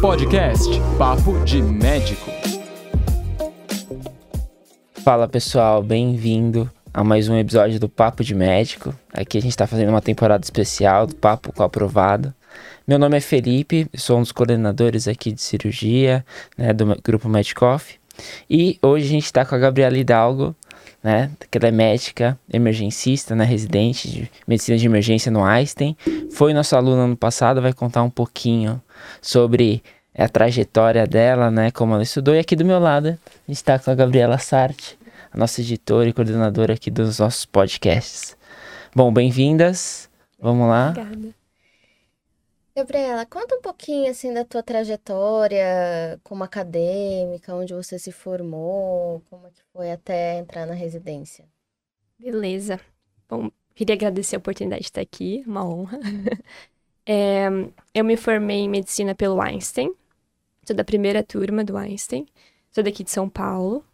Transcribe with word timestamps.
Podcast 0.00 0.68
Papo 0.98 1.44
de 1.44 1.62
Médico. 1.62 2.30
Fala 5.04 5.28
pessoal, 5.28 5.82
bem-vindo 5.82 6.68
a 6.92 7.04
mais 7.04 7.28
um 7.28 7.36
episódio 7.36 7.78
do 7.78 7.88
Papo 7.88 8.24
de 8.24 8.34
Médico. 8.34 8.92
Aqui 9.12 9.38
a 9.38 9.40
gente 9.40 9.52
está 9.52 9.66
fazendo 9.66 9.90
uma 9.90 10.02
temporada 10.02 10.42
especial 10.42 11.06
do 11.06 11.14
Papo 11.14 11.52
com 11.52 11.62
Aprovado. 11.62 12.34
Meu 12.86 12.98
nome 12.98 13.16
é 13.16 13.20
Felipe, 13.20 13.86
sou 13.94 14.18
um 14.18 14.22
dos 14.22 14.32
coordenadores 14.32 15.06
aqui 15.06 15.30
de 15.30 15.40
cirurgia 15.40 16.24
né, 16.58 16.72
do 16.72 16.86
grupo 17.04 17.28
Medicoff. 17.28 18.00
E 18.50 18.78
hoje 18.82 19.06
a 19.06 19.10
gente 19.10 19.24
está 19.26 19.44
com 19.44 19.54
a 19.54 19.58
Gabriela 19.58 19.96
Hidalgo, 19.96 20.56
né, 21.02 21.30
que 21.50 21.58
ela 21.58 21.68
é 21.68 21.70
médica, 21.70 22.38
emergencista, 22.52 23.34
né, 23.34 23.44
residente 23.44 24.08
de 24.08 24.30
medicina 24.46 24.78
de 24.78 24.86
emergência 24.86 25.32
no 25.32 25.44
Einstein. 25.44 25.96
Foi 26.30 26.54
nossa 26.54 26.76
aluna 26.76 27.02
ano 27.02 27.16
passado, 27.16 27.60
vai 27.60 27.72
contar 27.72 28.02
um 28.02 28.10
pouquinho 28.10 28.80
sobre 29.20 29.82
a 30.16 30.28
trajetória 30.28 31.06
dela, 31.06 31.50
né, 31.50 31.70
como 31.70 31.94
ela 31.94 32.02
estudou. 32.02 32.34
E 32.34 32.38
aqui 32.38 32.54
do 32.54 32.64
meu 32.64 32.78
lado 32.78 33.18
está 33.48 33.78
com 33.78 33.90
a 33.90 33.94
Gabriela 33.94 34.38
Sartre, 34.38 34.96
a 35.32 35.36
nossa 35.36 35.60
editora 35.60 36.08
e 36.08 36.12
coordenadora 36.12 36.74
aqui 36.74 36.90
dos 36.90 37.18
nossos 37.18 37.44
podcasts. 37.44 38.36
Bom, 38.94 39.12
bem-vindas. 39.12 40.08
Vamos 40.38 40.68
lá. 40.68 40.90
Obrigada. 40.90 41.41
Gabriela, 42.74 43.26
conta 43.26 43.54
um 43.54 43.60
pouquinho 43.60 44.10
assim 44.10 44.32
da 44.32 44.44
tua 44.44 44.62
trajetória 44.62 46.18
como 46.24 46.42
acadêmica, 46.42 47.54
onde 47.54 47.74
você 47.74 47.98
se 47.98 48.10
formou, 48.10 49.22
como 49.28 49.46
é 49.46 49.50
que 49.50 49.62
foi 49.72 49.90
até 49.90 50.38
entrar 50.38 50.66
na 50.66 50.72
residência. 50.72 51.46
Beleza. 52.18 52.80
Bom, 53.28 53.50
queria 53.74 53.94
agradecer 53.94 54.36
a 54.36 54.38
oportunidade 54.38 54.82
de 54.82 54.88
estar 54.88 55.00
aqui, 55.00 55.42
uma 55.46 55.66
honra. 55.66 55.98
É, 57.04 57.48
eu 57.92 58.04
me 58.04 58.16
formei 58.16 58.58
em 58.58 58.68
medicina 58.68 59.12
pelo 59.12 59.40
Einstein, 59.40 59.92
sou 60.64 60.76
da 60.76 60.84
primeira 60.84 61.20
turma 61.20 61.64
do 61.64 61.76
Einstein, 61.76 62.28
sou 62.70 62.84
daqui 62.84 63.02
de 63.02 63.10
São 63.10 63.28
Paulo. 63.28 63.84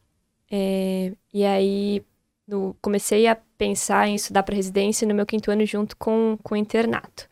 É, 0.51 1.15
e 1.33 1.43
aí 1.43 2.05
no, 2.47 2.77
comecei 2.83 3.27
a 3.27 3.39
pensar 3.59 4.09
em 4.09 4.15
estudar 4.15 4.45
para 4.45 4.55
residência 4.55 5.07
no 5.07 5.15
meu 5.15 5.27
quinto 5.27 5.51
ano 5.51 5.67
junto 5.67 5.97
com, 5.97 6.39
com 6.43 6.55
o 6.55 6.57
internato 6.57 7.29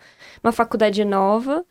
uma 0.47 0.53
faculdade 0.53 1.05
nova, 1.05 1.65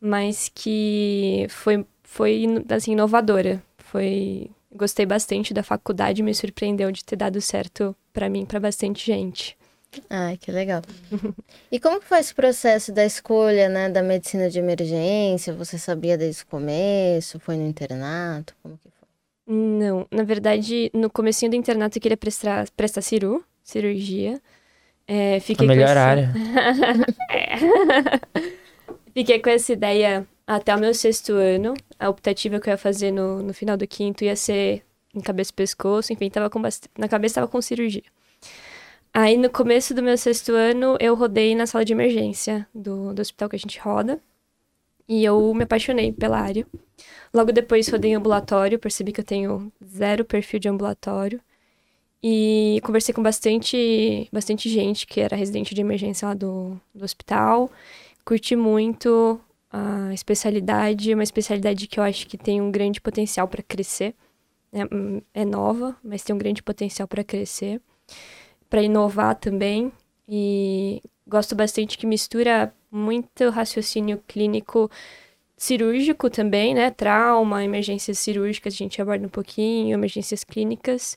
mas 0.00 0.50
que 0.54 1.46
foi, 1.50 1.86
foi 2.02 2.46
assim, 2.74 2.92
inovadora. 2.92 3.62
Foi, 3.76 4.50
gostei 4.74 5.04
bastante 5.04 5.52
da 5.52 5.62
faculdade, 5.62 6.22
me 6.22 6.34
surpreendeu 6.34 6.90
de 6.90 7.04
ter 7.04 7.16
dado 7.16 7.40
certo 7.40 7.94
para 8.12 8.28
mim, 8.28 8.44
para 8.46 8.58
bastante 8.58 9.04
gente. 9.04 9.56
Ai, 10.08 10.38
que 10.38 10.50
legal. 10.50 10.80
e 11.70 11.78
como 11.78 12.00
que 12.00 12.06
foi 12.06 12.20
esse 12.20 12.34
processo 12.34 12.90
da 12.90 13.04
escolha, 13.04 13.68
né, 13.68 13.90
da 13.90 14.02
medicina 14.02 14.48
de 14.48 14.58
emergência? 14.58 15.52
Você 15.52 15.78
sabia 15.78 16.16
desde 16.16 16.42
o 16.42 16.46
começo? 16.46 17.38
Foi 17.38 17.56
no 17.56 17.66
internato? 17.66 18.56
Como 18.62 18.78
que 18.78 18.88
foi? 18.88 19.08
Não, 19.54 20.06
na 20.10 20.22
verdade, 20.22 20.90
no 20.94 21.10
comecinho 21.10 21.50
do 21.50 21.56
internato 21.56 21.98
eu 21.98 22.02
queria 22.02 22.16
prestar, 22.16 22.70
prestar 22.70 23.02
ciru, 23.02 23.44
cirurgia. 23.62 24.40
É, 25.06 25.40
fiquei 25.40 25.66
a 25.66 25.68
melhor 25.68 25.90
essa... 25.90 26.00
área. 26.00 26.32
é. 27.30 27.56
fiquei 29.12 29.38
com 29.40 29.50
essa 29.50 29.72
ideia 29.72 30.26
até 30.46 30.74
o 30.74 30.78
meu 30.78 30.94
sexto 30.94 31.32
ano. 31.32 31.74
A 31.98 32.08
optativa 32.08 32.60
que 32.60 32.68
eu 32.68 32.72
ia 32.72 32.78
fazer 32.78 33.10
no, 33.10 33.42
no 33.42 33.54
final 33.54 33.76
do 33.76 33.86
quinto 33.86 34.24
ia 34.24 34.36
ser 34.36 34.82
em 35.14 35.20
cabeça 35.20 35.50
e 35.50 35.54
pescoço. 35.54 36.12
Enfim, 36.12 36.30
tava 36.30 36.48
com 36.48 36.60
bast... 36.60 36.88
na 36.96 37.08
cabeça 37.08 37.32
estava 37.32 37.48
com 37.48 37.60
cirurgia. 37.60 38.04
Aí, 39.14 39.36
no 39.36 39.50
começo 39.50 39.94
do 39.94 40.02
meu 40.02 40.16
sexto 40.16 40.52
ano, 40.52 40.96
eu 40.98 41.14
rodei 41.14 41.54
na 41.54 41.66
sala 41.66 41.84
de 41.84 41.92
emergência 41.92 42.66
do, 42.74 43.12
do 43.12 43.20
hospital 43.20 43.48
que 43.48 43.56
a 43.56 43.58
gente 43.58 43.78
roda. 43.78 44.18
E 45.06 45.24
eu 45.24 45.52
me 45.52 45.64
apaixonei 45.64 46.12
pela 46.12 46.38
área. 46.40 46.66
Logo 47.34 47.52
depois, 47.52 47.88
rodei 47.88 48.12
em 48.12 48.14
ambulatório. 48.14 48.78
Percebi 48.78 49.12
que 49.12 49.20
eu 49.20 49.24
tenho 49.24 49.70
zero 49.84 50.24
perfil 50.24 50.58
de 50.58 50.68
ambulatório. 50.68 51.40
E 52.22 52.80
conversei 52.84 53.12
com 53.12 53.22
bastante, 53.22 54.28
bastante 54.32 54.68
gente 54.68 55.06
que 55.06 55.20
era 55.20 55.36
residente 55.36 55.74
de 55.74 55.80
emergência 55.80 56.28
lá 56.28 56.34
do, 56.34 56.80
do 56.94 57.04
hospital. 57.04 57.70
Curti 58.24 58.54
muito 58.54 59.40
a 59.70 60.12
especialidade, 60.14 61.14
uma 61.14 61.24
especialidade 61.24 61.88
que 61.88 61.98
eu 61.98 62.04
acho 62.04 62.26
que 62.28 62.38
tem 62.38 62.60
um 62.60 62.70
grande 62.70 63.00
potencial 63.00 63.48
para 63.48 63.62
crescer. 63.62 64.14
É, 64.74 65.42
é, 65.42 65.44
nova, 65.44 65.94
mas 66.02 66.22
tem 66.22 66.34
um 66.34 66.38
grande 66.38 66.62
potencial 66.62 67.06
para 67.06 67.22
crescer, 67.22 67.78
para 68.70 68.82
inovar 68.82 69.34
também. 69.34 69.92
E 70.26 71.02
gosto 71.26 71.54
bastante 71.54 71.98
que 71.98 72.06
mistura 72.06 72.72
muito 72.90 73.50
raciocínio 73.50 74.22
clínico 74.26 74.90
cirúrgico 75.56 76.30
também, 76.30 76.74
né? 76.74 76.90
Trauma, 76.90 77.62
emergências 77.62 78.18
cirúrgicas, 78.18 78.72
a 78.72 78.76
gente 78.76 79.00
aborda 79.00 79.26
um 79.26 79.30
pouquinho, 79.30 79.94
emergências 79.94 80.42
clínicas. 80.42 81.16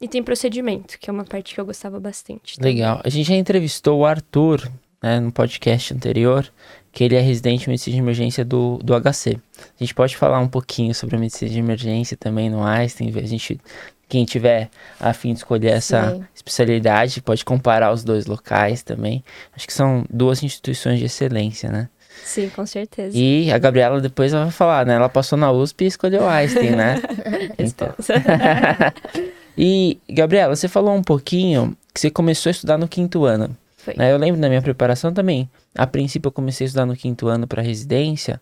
E 0.00 0.06
tem 0.06 0.22
procedimento, 0.22 0.98
que 0.98 1.08
é 1.08 1.12
uma 1.12 1.24
parte 1.24 1.54
que 1.54 1.60
eu 1.60 1.64
gostava 1.64 1.98
bastante. 1.98 2.56
Também. 2.56 2.74
Legal. 2.74 3.00
A 3.02 3.08
gente 3.08 3.28
já 3.28 3.34
entrevistou 3.34 4.00
o 4.00 4.06
Arthur, 4.06 4.70
né, 5.02 5.18
no 5.20 5.32
podcast 5.32 5.94
anterior, 5.94 6.46
que 6.92 7.04
ele 7.04 7.14
é 7.14 7.20
residente 7.20 7.64
de 7.64 7.70
medicina 7.70 7.94
de 7.94 8.02
emergência 8.02 8.44
do, 8.44 8.78
do 8.82 8.94
HC. 8.94 9.38
A 9.58 9.84
gente 9.84 9.94
pode 9.94 10.16
falar 10.16 10.38
um 10.40 10.48
pouquinho 10.48 10.94
sobre 10.94 11.16
a 11.16 11.18
medicina 11.18 11.50
de 11.50 11.58
emergência 11.58 12.16
também 12.16 12.50
no 12.50 12.62
Einstein, 12.62 13.12
a 13.16 13.26
gente 13.26 13.60
quem 14.08 14.24
tiver 14.24 14.70
a 15.00 15.12
fim 15.12 15.32
de 15.32 15.40
escolher 15.40 15.72
essa 15.72 16.14
Sim. 16.14 16.24
especialidade 16.34 17.20
pode 17.20 17.44
comparar 17.44 17.92
os 17.92 18.04
dois 18.04 18.26
locais 18.26 18.82
também. 18.82 19.24
Acho 19.54 19.66
que 19.66 19.72
são 19.72 20.04
duas 20.08 20.42
instituições 20.42 21.00
de 21.00 21.06
excelência, 21.06 21.70
né? 21.70 21.88
Sim, 22.24 22.48
com 22.48 22.64
certeza. 22.64 23.16
E 23.16 23.50
a 23.50 23.58
Gabriela 23.58 24.00
depois 24.00 24.32
vai 24.32 24.50
falar, 24.50 24.86
né? 24.86 24.94
Ela 24.94 25.08
passou 25.08 25.36
na 25.36 25.50
USP 25.50 25.84
e 25.84 25.88
escolheu 25.88 26.26
Einstein, 26.26 26.70
né? 26.70 27.02
então. 27.58 27.92
E, 29.56 29.98
Gabriela, 30.08 30.54
você 30.54 30.68
falou 30.68 30.94
um 30.94 31.02
pouquinho 31.02 31.76
que 31.92 32.00
você 32.00 32.10
começou 32.10 32.50
a 32.50 32.52
estudar 32.52 32.78
no 32.78 32.86
quinto 32.86 33.24
ano. 33.24 33.56
Foi. 33.86 33.94
Né? 33.96 34.12
Eu 34.12 34.18
lembro 34.18 34.40
da 34.40 34.48
minha 34.48 34.60
preparação 34.60 35.12
também. 35.12 35.48
A 35.72 35.86
princípio 35.86 36.28
eu 36.28 36.32
comecei 36.32 36.64
a 36.64 36.66
estudar 36.66 36.86
no 36.86 36.96
quinto 36.96 37.28
ano 37.28 37.46
para 37.46 37.62
residência, 37.62 38.40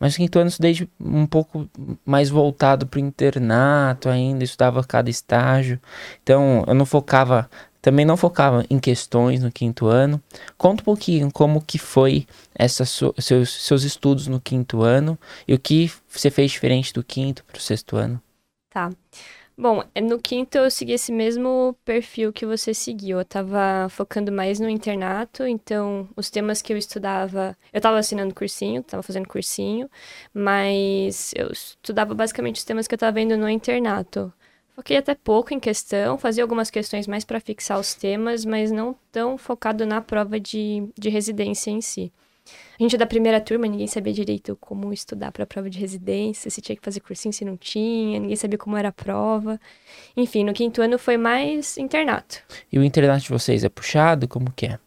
mas 0.00 0.14
no 0.14 0.18
quinto 0.18 0.38
ano 0.38 0.46
eu 0.46 0.50
estudei 0.50 0.88
um 0.98 1.26
pouco 1.26 1.68
mais 2.04 2.30
voltado 2.30 2.86
para 2.86 2.98
o 2.98 3.00
internato 3.00 4.08
ainda, 4.08 4.42
estudava 4.42 4.82
cada 4.82 5.10
estágio. 5.10 5.78
Então 6.22 6.64
eu 6.66 6.74
não 6.74 6.86
focava, 6.86 7.50
também 7.82 8.06
não 8.06 8.16
focava 8.16 8.64
em 8.70 8.78
questões 8.78 9.42
no 9.42 9.52
quinto 9.52 9.86
ano. 9.86 10.20
Conta 10.56 10.80
um 10.80 10.84
pouquinho 10.84 11.30
como 11.30 11.60
que 11.60 11.78
foi 11.78 12.26
essa 12.54 12.86
seus, 12.86 13.50
seus 13.50 13.82
estudos 13.82 14.28
no 14.28 14.40
quinto 14.40 14.82
ano 14.82 15.18
e 15.46 15.52
o 15.52 15.58
que 15.58 15.92
você 16.08 16.30
fez 16.30 16.52
diferente 16.52 16.94
do 16.94 17.04
quinto 17.04 17.44
para 17.44 17.58
o 17.58 17.60
sexto 17.60 17.96
ano. 17.96 18.20
Tá. 18.70 18.90
Bom, 19.58 19.82
é, 19.94 20.02
no 20.02 20.18
quinto 20.20 20.58
eu 20.58 20.70
segui 20.70 20.92
esse 20.92 21.10
mesmo 21.10 21.74
perfil 21.82 22.30
que 22.30 22.44
você 22.44 22.74
seguiu. 22.74 23.18
Eu 23.18 23.24
tava 23.24 23.88
focando 23.88 24.30
mais 24.30 24.60
no 24.60 24.68
internato, 24.68 25.46
então 25.46 26.06
os 26.14 26.28
temas 26.30 26.60
que 26.60 26.72
eu 26.72 26.76
estudava. 26.76 27.56
Eu 27.72 27.80
tava 27.80 27.98
assinando 27.98 28.34
cursinho, 28.34 28.82
tava 28.82 29.02
fazendo 29.02 29.26
cursinho, 29.26 29.88
mas 30.34 31.32
eu 31.34 31.50
estudava 31.50 32.14
basicamente 32.14 32.56
os 32.56 32.64
temas 32.64 32.86
que 32.86 32.94
eu 32.94 32.98
tava 32.98 33.12
vendo 33.12 33.36
no 33.36 33.48
internato. 33.48 34.30
Foquei 34.74 34.98
até 34.98 35.14
pouco 35.14 35.54
em 35.54 35.60
questão, 35.60 36.18
fazia 36.18 36.44
algumas 36.44 36.70
questões 36.70 37.06
mais 37.06 37.24
para 37.24 37.40
fixar 37.40 37.80
os 37.80 37.94
temas, 37.94 38.44
mas 38.44 38.70
não 38.70 38.94
tão 39.10 39.38
focado 39.38 39.86
na 39.86 40.02
prova 40.02 40.38
de, 40.38 40.86
de 40.98 41.08
residência 41.08 41.70
em 41.70 41.80
si. 41.80 42.12
A 42.78 42.82
gente 42.82 42.94
é 42.94 42.98
da 42.98 43.06
primeira 43.06 43.40
turma, 43.40 43.66
ninguém 43.66 43.86
sabia 43.86 44.12
direito 44.12 44.56
como 44.60 44.92
estudar 44.92 45.32
para 45.32 45.44
a 45.44 45.46
prova 45.46 45.68
de 45.68 45.78
residência, 45.78 46.50
se 46.50 46.60
tinha 46.60 46.76
que 46.76 46.82
fazer 46.82 47.00
cursinho, 47.00 47.32
se 47.32 47.44
não 47.44 47.56
tinha, 47.56 48.18
ninguém 48.18 48.36
sabia 48.36 48.58
como 48.58 48.76
era 48.76 48.88
a 48.88 48.92
prova. 48.92 49.60
Enfim, 50.16 50.44
no 50.44 50.52
quinto 50.52 50.82
ano 50.82 50.98
foi 50.98 51.16
mais 51.16 51.76
internato. 51.78 52.42
E 52.72 52.78
o 52.78 52.84
internato 52.84 53.22
de 53.24 53.30
vocês 53.30 53.64
é 53.64 53.68
puxado? 53.68 54.28
Como 54.28 54.52
que 54.52 54.66
é? 54.66 54.78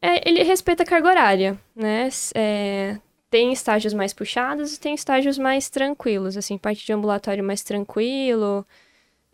é 0.00 0.28
ele 0.28 0.42
respeita 0.42 0.82
a 0.82 0.86
carga 0.86 1.08
horária, 1.08 1.58
né? 1.74 2.08
É, 2.34 2.98
tem 3.30 3.52
estágios 3.52 3.94
mais 3.94 4.12
puxados 4.12 4.74
e 4.74 4.80
tem 4.80 4.94
estágios 4.94 5.38
mais 5.38 5.70
tranquilos, 5.70 6.36
assim, 6.36 6.58
parte 6.58 6.84
de 6.84 6.92
ambulatório 6.92 7.42
mais 7.42 7.62
tranquilo, 7.62 8.66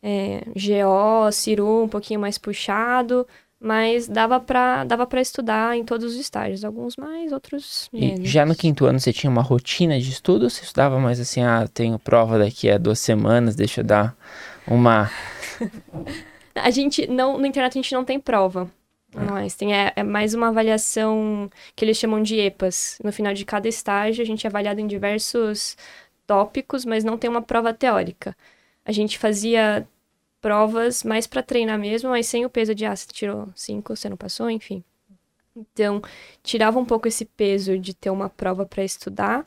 é, 0.02 0.42
GO, 0.54 1.32
Ciru 1.32 1.84
um 1.84 1.88
pouquinho 1.88 2.20
mais 2.20 2.38
puxado, 2.38 3.26
mas 3.60 4.06
dava 4.06 4.38
para 4.38 4.84
dava 4.84 5.06
para 5.06 5.20
estudar 5.20 5.76
em 5.76 5.84
todos 5.84 6.12
os 6.12 6.20
estágios, 6.20 6.64
alguns 6.64 6.96
mais, 6.96 7.32
outros 7.32 7.88
menos. 7.92 8.20
E 8.20 8.26
já 8.26 8.46
no 8.46 8.54
quinto 8.54 8.86
ano 8.86 9.00
você 9.00 9.12
tinha 9.12 9.30
uma 9.30 9.42
rotina 9.42 9.98
de 9.98 10.10
estudo 10.10 10.44
ou 10.44 10.50
você 10.50 10.62
estudava 10.62 10.98
mais 11.00 11.18
assim, 11.18 11.42
ah, 11.42 11.68
tenho 11.72 11.98
prova 11.98 12.38
daqui 12.38 12.70
a 12.70 12.78
duas 12.78 13.00
semanas, 13.00 13.56
deixa 13.56 13.80
eu 13.80 13.84
dar 13.84 14.16
uma... 14.66 15.10
a 16.54 16.70
gente, 16.70 17.06
não, 17.08 17.36
no 17.36 17.46
internato 17.46 17.76
a 17.76 17.82
gente 17.82 17.92
não 17.92 18.04
tem 18.04 18.20
prova, 18.20 18.70
ah. 19.14 19.24
mas 19.32 19.54
tem, 19.56 19.74
é, 19.74 19.92
é 19.96 20.02
mais 20.04 20.34
uma 20.34 20.48
avaliação 20.48 21.50
que 21.74 21.84
eles 21.84 21.96
chamam 21.96 22.22
de 22.22 22.36
EPAs. 22.36 22.98
No 23.02 23.12
final 23.12 23.34
de 23.34 23.44
cada 23.44 23.68
estágio 23.68 24.22
a 24.22 24.26
gente 24.26 24.46
é 24.46 24.48
avaliado 24.48 24.80
em 24.80 24.86
diversos 24.86 25.76
tópicos, 26.28 26.84
mas 26.84 27.02
não 27.02 27.18
tem 27.18 27.28
uma 27.28 27.42
prova 27.42 27.74
teórica. 27.74 28.36
A 28.84 28.92
gente 28.92 29.18
fazia 29.18 29.86
provas 30.40 31.02
mais 31.02 31.26
para 31.26 31.42
treinar 31.42 31.78
mesmo, 31.78 32.10
mas 32.10 32.26
sem 32.26 32.44
o 32.44 32.50
peso 32.50 32.74
de, 32.74 32.84
ah, 32.84 32.94
você 32.94 33.06
tirou 33.12 33.48
cinco, 33.54 33.96
você 33.96 34.08
não 34.08 34.16
passou, 34.16 34.50
enfim. 34.50 34.82
Então, 35.56 36.00
tirava 36.42 36.78
um 36.78 36.84
pouco 36.84 37.08
esse 37.08 37.24
peso 37.24 37.78
de 37.78 37.94
ter 37.94 38.10
uma 38.10 38.28
prova 38.28 38.64
para 38.64 38.84
estudar, 38.84 39.44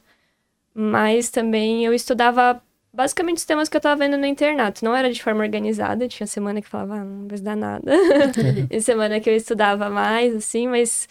mas 0.73 1.29
também 1.29 1.85
eu 1.85 1.93
estudava 1.93 2.61
basicamente 2.93 3.37
os 3.37 3.45
temas 3.45 3.69
que 3.69 3.77
eu 3.77 3.79
estava 3.79 3.97
vendo 3.97 4.17
no 4.17 4.25
internato. 4.25 4.83
Não 4.83 4.95
era 4.95 5.11
de 5.11 5.23
forma 5.23 5.41
organizada, 5.43 6.07
tinha 6.07 6.27
semana 6.27 6.61
que 6.61 6.67
falava, 6.67 6.95
ah, 6.95 7.03
não 7.05 7.27
vai 7.27 7.39
dar 7.39 7.55
nada. 7.55 7.91
e 8.69 8.81
semana 8.81 9.19
que 9.19 9.29
eu 9.29 9.35
estudava 9.35 9.89
mais, 9.89 10.35
assim, 10.35 10.67
mas 10.67 11.07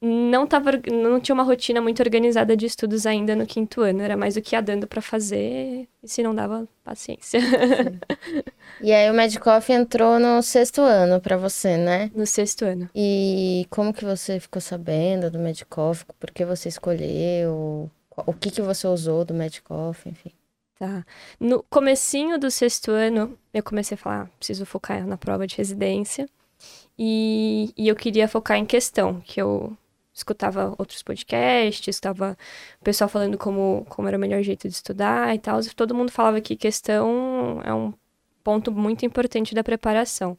não 0.00 0.46
tava, 0.46 0.72
não 0.92 1.18
tinha 1.18 1.34
uma 1.34 1.42
rotina 1.42 1.80
muito 1.80 2.00
organizada 2.02 2.56
de 2.56 2.66
estudos 2.66 3.06
ainda 3.06 3.34
no 3.34 3.46
quinto 3.46 3.80
ano. 3.80 4.02
Era 4.02 4.16
mais 4.16 4.36
o 4.36 4.42
que 4.42 4.54
ia 4.54 4.60
dando 4.62 4.86
para 4.86 5.00
fazer 5.00 5.88
e 6.02 6.08
se 6.08 6.22
não 6.22 6.34
dava, 6.34 6.68
paciência. 6.84 7.40
e 8.80 8.92
aí 8.92 9.10
o 9.10 9.14
Medicoff 9.14 9.72
entrou 9.72 10.18
no 10.18 10.42
sexto 10.42 10.80
ano 10.80 11.20
para 11.20 11.36
você, 11.36 11.76
né? 11.76 12.10
No 12.14 12.26
sexto 12.26 12.64
ano. 12.64 12.90
E 12.94 13.66
como 13.70 13.92
que 13.92 14.04
você 14.04 14.38
ficou 14.40 14.60
sabendo 14.60 15.30
do 15.30 15.38
Medicoff? 15.38 16.04
Por 16.18 16.30
que 16.30 16.44
você 16.44 16.68
escolheu? 16.68 17.90
O 18.16 18.32
que 18.32 18.50
que 18.50 18.62
você 18.62 18.86
usou 18.86 19.24
do 19.24 19.34
Medicoff, 19.34 20.08
enfim? 20.08 20.32
Tá. 20.78 21.04
No 21.38 21.62
comecinho 21.64 22.38
do 22.38 22.50
sexto 22.50 22.90
ano, 22.90 23.38
eu 23.52 23.62
comecei 23.62 23.94
a 23.94 23.98
falar, 23.98 24.22
ah, 24.22 24.28
preciso 24.38 24.66
focar 24.66 25.06
na 25.06 25.16
prova 25.16 25.46
de 25.46 25.56
residência. 25.56 26.28
E, 26.98 27.72
e 27.76 27.88
eu 27.88 27.96
queria 27.96 28.28
focar 28.28 28.56
em 28.56 28.66
questão, 28.66 29.20
que 29.20 29.40
eu 29.40 29.76
escutava 30.12 30.74
outros 30.78 31.02
podcasts, 31.02 31.88
estava 31.96 32.36
o 32.80 32.84
pessoal 32.84 33.08
falando 33.08 33.36
como, 33.36 33.84
como 33.88 34.06
era 34.06 34.16
o 34.16 34.20
melhor 34.20 34.42
jeito 34.42 34.68
de 34.68 34.74
estudar 34.74 35.34
e 35.34 35.38
tal. 35.38 35.60
E 35.60 35.70
todo 35.70 35.94
mundo 35.94 36.12
falava 36.12 36.40
que 36.40 36.56
questão 36.56 37.60
é 37.64 37.74
um 37.74 37.92
ponto 38.44 38.70
muito 38.70 39.04
importante 39.06 39.54
da 39.54 39.64
preparação. 39.64 40.38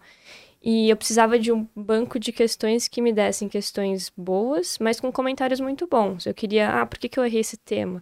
E 0.64 0.90
eu 0.90 0.98
precisava 0.98 1.38
de 1.38 1.52
um 1.52 1.68
banco 1.76 2.18
de 2.18 2.32
questões 2.32 2.88
que 2.88 3.02
me 3.02 3.14
dessem 3.14 3.48
questões 3.48 4.12
boas, 4.18 4.80
mas 4.80 5.00
com 5.00 5.12
comentários 5.12 5.60
muito 5.60 5.86
bons. 5.86 6.26
Eu 6.26 6.34
queria, 6.34 6.82
ah, 6.82 6.86
por 6.86 6.98
que, 6.98 7.10
que 7.10 7.20
eu 7.20 7.26
errei 7.26 7.42
esse 7.42 7.58
tema? 7.58 8.02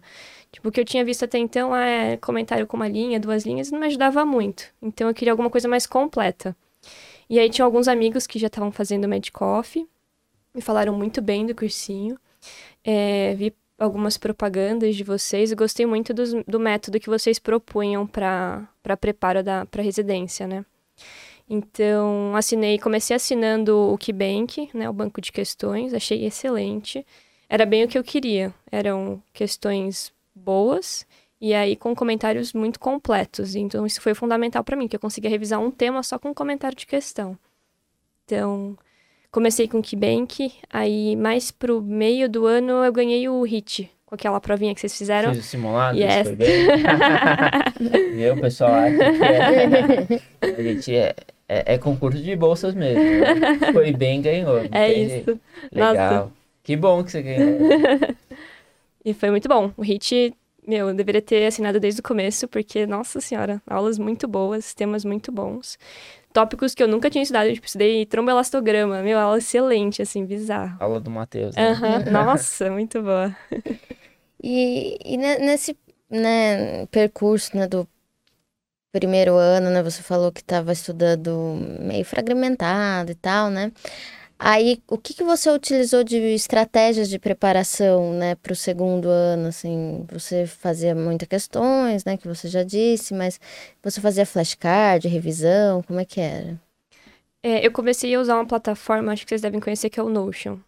Tipo, 0.50 0.68
o 0.68 0.72
que 0.72 0.80
eu 0.80 0.84
tinha 0.84 1.04
visto 1.04 1.24
até 1.24 1.36
então 1.36 1.76
é 1.76 2.16
comentário 2.16 2.66
com 2.66 2.76
uma 2.76 2.88
linha, 2.88 3.20
duas 3.20 3.44
linhas, 3.44 3.70
não 3.70 3.80
me 3.80 3.86
ajudava 3.86 4.24
muito. 4.24 4.64
Então 4.80 5.08
eu 5.08 5.14
queria 5.14 5.32
alguma 5.32 5.50
coisa 5.50 5.68
mais 5.68 5.86
completa. 5.86 6.56
E 7.28 7.38
aí 7.38 7.50
tinha 7.50 7.64
alguns 7.64 7.88
amigos 7.88 8.26
que 8.26 8.38
já 8.38 8.46
estavam 8.46 8.70
fazendo 8.72 9.08
Medcoff, 9.08 9.86
me 10.54 10.62
falaram 10.62 10.94
muito 10.96 11.20
bem 11.20 11.44
do 11.44 11.54
cursinho. 11.54 12.18
É, 12.82 13.34
vi 13.34 13.52
algumas 13.78 14.16
propagandas 14.16 14.96
de 14.96 15.04
vocês 15.04 15.50
e 15.50 15.54
gostei 15.54 15.86
muito 15.86 16.14
do, 16.14 16.44
do 16.44 16.60
método 16.60 17.00
que 17.00 17.10
vocês 17.10 17.38
propunham 17.38 18.06
para 18.06 18.68
preparo 19.00 19.40
para 19.70 19.82
residência, 19.82 20.46
né? 20.46 20.64
Então, 21.48 22.34
assinei, 22.34 22.78
comecei 22.78 23.14
assinando 23.14 23.76
o 23.92 23.98
KeyBank, 23.98 24.70
né, 24.72 24.88
o 24.88 24.92
banco 24.92 25.20
de 25.20 25.30
questões, 25.30 25.92
achei 25.92 26.24
excelente. 26.24 27.06
Era 27.48 27.66
bem 27.66 27.84
o 27.84 27.88
que 27.88 27.98
eu 27.98 28.04
queria. 28.04 28.54
Eram 28.72 29.22
questões 29.32 30.12
boas 30.34 31.06
e 31.40 31.52
aí 31.52 31.76
com 31.76 31.94
comentários 31.94 32.54
muito 32.54 32.80
completos. 32.80 33.54
Então, 33.54 33.84
isso 33.84 34.00
foi 34.00 34.14
fundamental 34.14 34.64
para 34.64 34.76
mim, 34.76 34.88
que 34.88 34.96
eu 34.96 35.00
conseguia 35.00 35.30
revisar 35.30 35.60
um 35.60 35.70
tema 35.70 36.02
só 36.02 36.18
com 36.18 36.30
um 36.30 36.34
comentário 36.34 36.76
de 36.76 36.86
questão. 36.86 37.38
Então, 38.24 38.78
Comecei 39.34 39.66
com 39.66 39.80
o 39.80 39.82
KeyBank, 39.82 40.52
aí 40.72 41.16
mais 41.16 41.50
pro 41.50 41.82
meio 41.82 42.28
do 42.28 42.46
ano 42.46 42.84
eu 42.84 42.92
ganhei 42.92 43.28
o 43.28 43.42
HIT, 43.42 43.90
com 44.06 44.14
aquela 44.14 44.40
provinha 44.40 44.72
que 44.72 44.80
vocês 44.80 44.96
fizeram. 44.96 45.34
Fiz 45.34 45.44
o 45.44 45.48
simulado, 45.48 45.98
yes. 45.98 46.22
foi 46.22 46.36
bem. 46.36 46.66
Meu 48.14 48.36
pessoal 48.36 48.74
acha 48.74 48.96
que 48.96 50.14
é, 50.46 50.56
a 50.56 50.62
gente 50.62 50.94
é, 50.94 51.16
é, 51.48 51.74
é, 51.74 51.78
concurso 51.78 52.22
de 52.22 52.36
bolsas 52.36 52.74
mesmo. 52.74 53.02
Né? 53.02 53.72
Foi 53.72 53.90
bem, 53.90 54.22
ganhou. 54.22 54.60
É 54.70 54.92
isso. 54.92 55.40
Legal. 55.72 55.94
Nossa. 55.94 56.32
Que 56.62 56.76
bom 56.76 57.02
que 57.02 57.10
você 57.10 57.20
ganhou. 57.20 57.58
e 59.04 59.12
foi 59.12 59.32
muito 59.32 59.48
bom. 59.48 59.72
O 59.76 59.82
HIT, 59.82 60.32
meu, 60.64 60.90
eu 60.90 60.94
deveria 60.94 61.20
ter 61.20 61.44
assinado 61.44 61.80
desde 61.80 61.98
o 61.98 62.04
começo, 62.04 62.46
porque, 62.46 62.86
nossa 62.86 63.20
senhora, 63.20 63.60
aulas 63.66 63.98
muito 63.98 64.28
boas, 64.28 64.74
temas 64.74 65.04
muito 65.04 65.32
bons 65.32 65.76
tópicos 66.34 66.74
que 66.74 66.82
eu 66.82 66.88
nunca 66.88 67.08
tinha 67.08 67.22
estudado. 67.22 67.46
Eu, 67.46 67.54
tipo, 67.54 67.66
estudei 67.66 68.04
tromboelastograma. 68.04 69.02
Meu, 69.02 69.18
aula 69.18 69.38
excelente, 69.38 70.02
assim, 70.02 70.26
bizarro. 70.26 70.76
Aula 70.80 71.00
do 71.00 71.10
Matheus, 71.10 71.54
né? 71.54 71.70
Uhum. 71.70 72.04
Nossa, 72.12 72.70
muito 72.70 73.00
boa. 73.00 73.34
E, 74.42 74.98
e 75.02 75.16
nesse 75.16 75.78
né, 76.10 76.84
percurso 76.86 77.56
né, 77.56 77.66
do 77.68 77.88
primeiro 78.92 79.36
ano, 79.36 79.70
né? 79.70 79.82
Você 79.82 80.02
falou 80.02 80.32
que 80.32 80.40
estava 80.40 80.72
estudando 80.72 81.56
meio 81.80 82.04
fragmentado 82.04 83.12
e 83.12 83.14
tal, 83.14 83.48
né? 83.48 83.72
Aí, 84.38 84.82
o 84.88 84.98
que, 84.98 85.14
que 85.14 85.22
você 85.22 85.50
utilizou 85.50 86.02
de 86.02 86.16
estratégias 86.16 87.08
de 87.08 87.18
preparação, 87.18 88.12
né, 88.12 88.34
para 88.34 88.52
o 88.52 88.56
segundo 88.56 89.08
ano, 89.08 89.48
assim? 89.48 90.04
Você 90.12 90.46
fazia 90.46 90.94
muitas 90.94 91.28
questões, 91.28 92.04
né, 92.04 92.16
que 92.16 92.26
você 92.26 92.48
já 92.48 92.62
disse, 92.62 93.14
mas 93.14 93.40
você 93.82 94.00
fazia 94.00 94.26
flashcard, 94.26 95.06
revisão, 95.06 95.82
como 95.82 96.00
é 96.00 96.04
que 96.04 96.20
era? 96.20 96.60
É, 97.42 97.64
eu 97.64 97.70
comecei 97.70 98.14
a 98.14 98.20
usar 98.20 98.34
uma 98.34 98.46
plataforma, 98.46 99.12
acho 99.12 99.24
que 99.24 99.28
vocês 99.28 99.42
devem 99.42 99.60
conhecer, 99.60 99.88
que 99.88 100.00
é 100.00 100.02
o 100.02 100.08
Notion. 100.08 100.58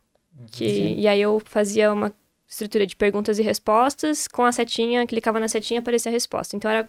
Que, 0.52 0.94
e 0.98 1.08
aí 1.08 1.20
eu 1.20 1.40
fazia 1.44 1.92
uma 1.92 2.12
estrutura 2.46 2.86
de 2.86 2.94
perguntas 2.94 3.38
e 3.38 3.42
respostas, 3.42 4.28
com 4.28 4.44
a 4.44 4.52
setinha, 4.52 5.06
clicava 5.06 5.40
na 5.40 5.48
setinha 5.48 5.78
e 5.78 5.80
aparecia 5.80 6.10
a 6.10 6.12
resposta. 6.12 6.54
Então 6.56 6.70
era 6.70 6.88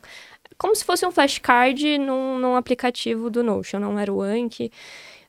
como 0.57 0.75
se 0.75 0.83
fosse 0.83 1.05
um 1.05 1.11
flashcard 1.11 1.97
num, 1.97 2.37
num 2.37 2.55
aplicativo 2.55 3.29
do 3.29 3.43
Notion, 3.43 3.79
não 3.79 3.97
era 3.97 4.11
o 4.13 4.21
Anki. 4.21 4.71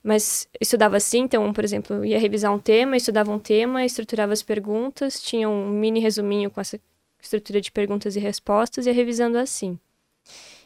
Mas 0.08 0.48
estudava 0.58 0.96
assim, 0.96 1.18
então, 1.18 1.52
por 1.52 1.62
exemplo, 1.62 2.02
ia 2.02 2.18
revisar 2.18 2.50
um 2.50 2.58
tema, 2.58 2.96
estudava 2.96 3.30
um 3.30 3.38
tema, 3.38 3.84
estruturava 3.84 4.32
as 4.32 4.42
perguntas, 4.42 5.20
tinha 5.20 5.46
um 5.46 5.68
mini 5.68 6.00
resuminho 6.00 6.50
com 6.50 6.62
essa 6.62 6.80
estrutura 7.20 7.60
de 7.60 7.70
perguntas 7.70 8.16
e 8.16 8.18
respostas, 8.18 8.86
e 8.86 8.88
ia 8.88 8.94
revisando 8.94 9.36
assim. 9.36 9.78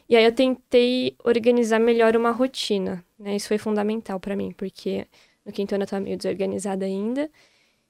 E 0.07 0.15
aí 0.15 0.23
eu 0.23 0.31
tentei 0.31 1.17
organizar 1.25 1.77
melhor 1.77 2.15
uma 2.15 2.31
rotina, 2.31 3.03
né? 3.19 3.35
Isso 3.35 3.49
foi 3.49 3.57
fundamental 3.57 4.17
para 4.17 4.33
mim, 4.33 4.53
porque 4.55 5.05
no 5.45 5.51
quinto 5.51 5.75
ano 5.75 5.81
eu 5.81 5.87
estava 5.87 6.01
meio 6.01 6.15
desorganizada 6.15 6.85
ainda. 6.85 7.29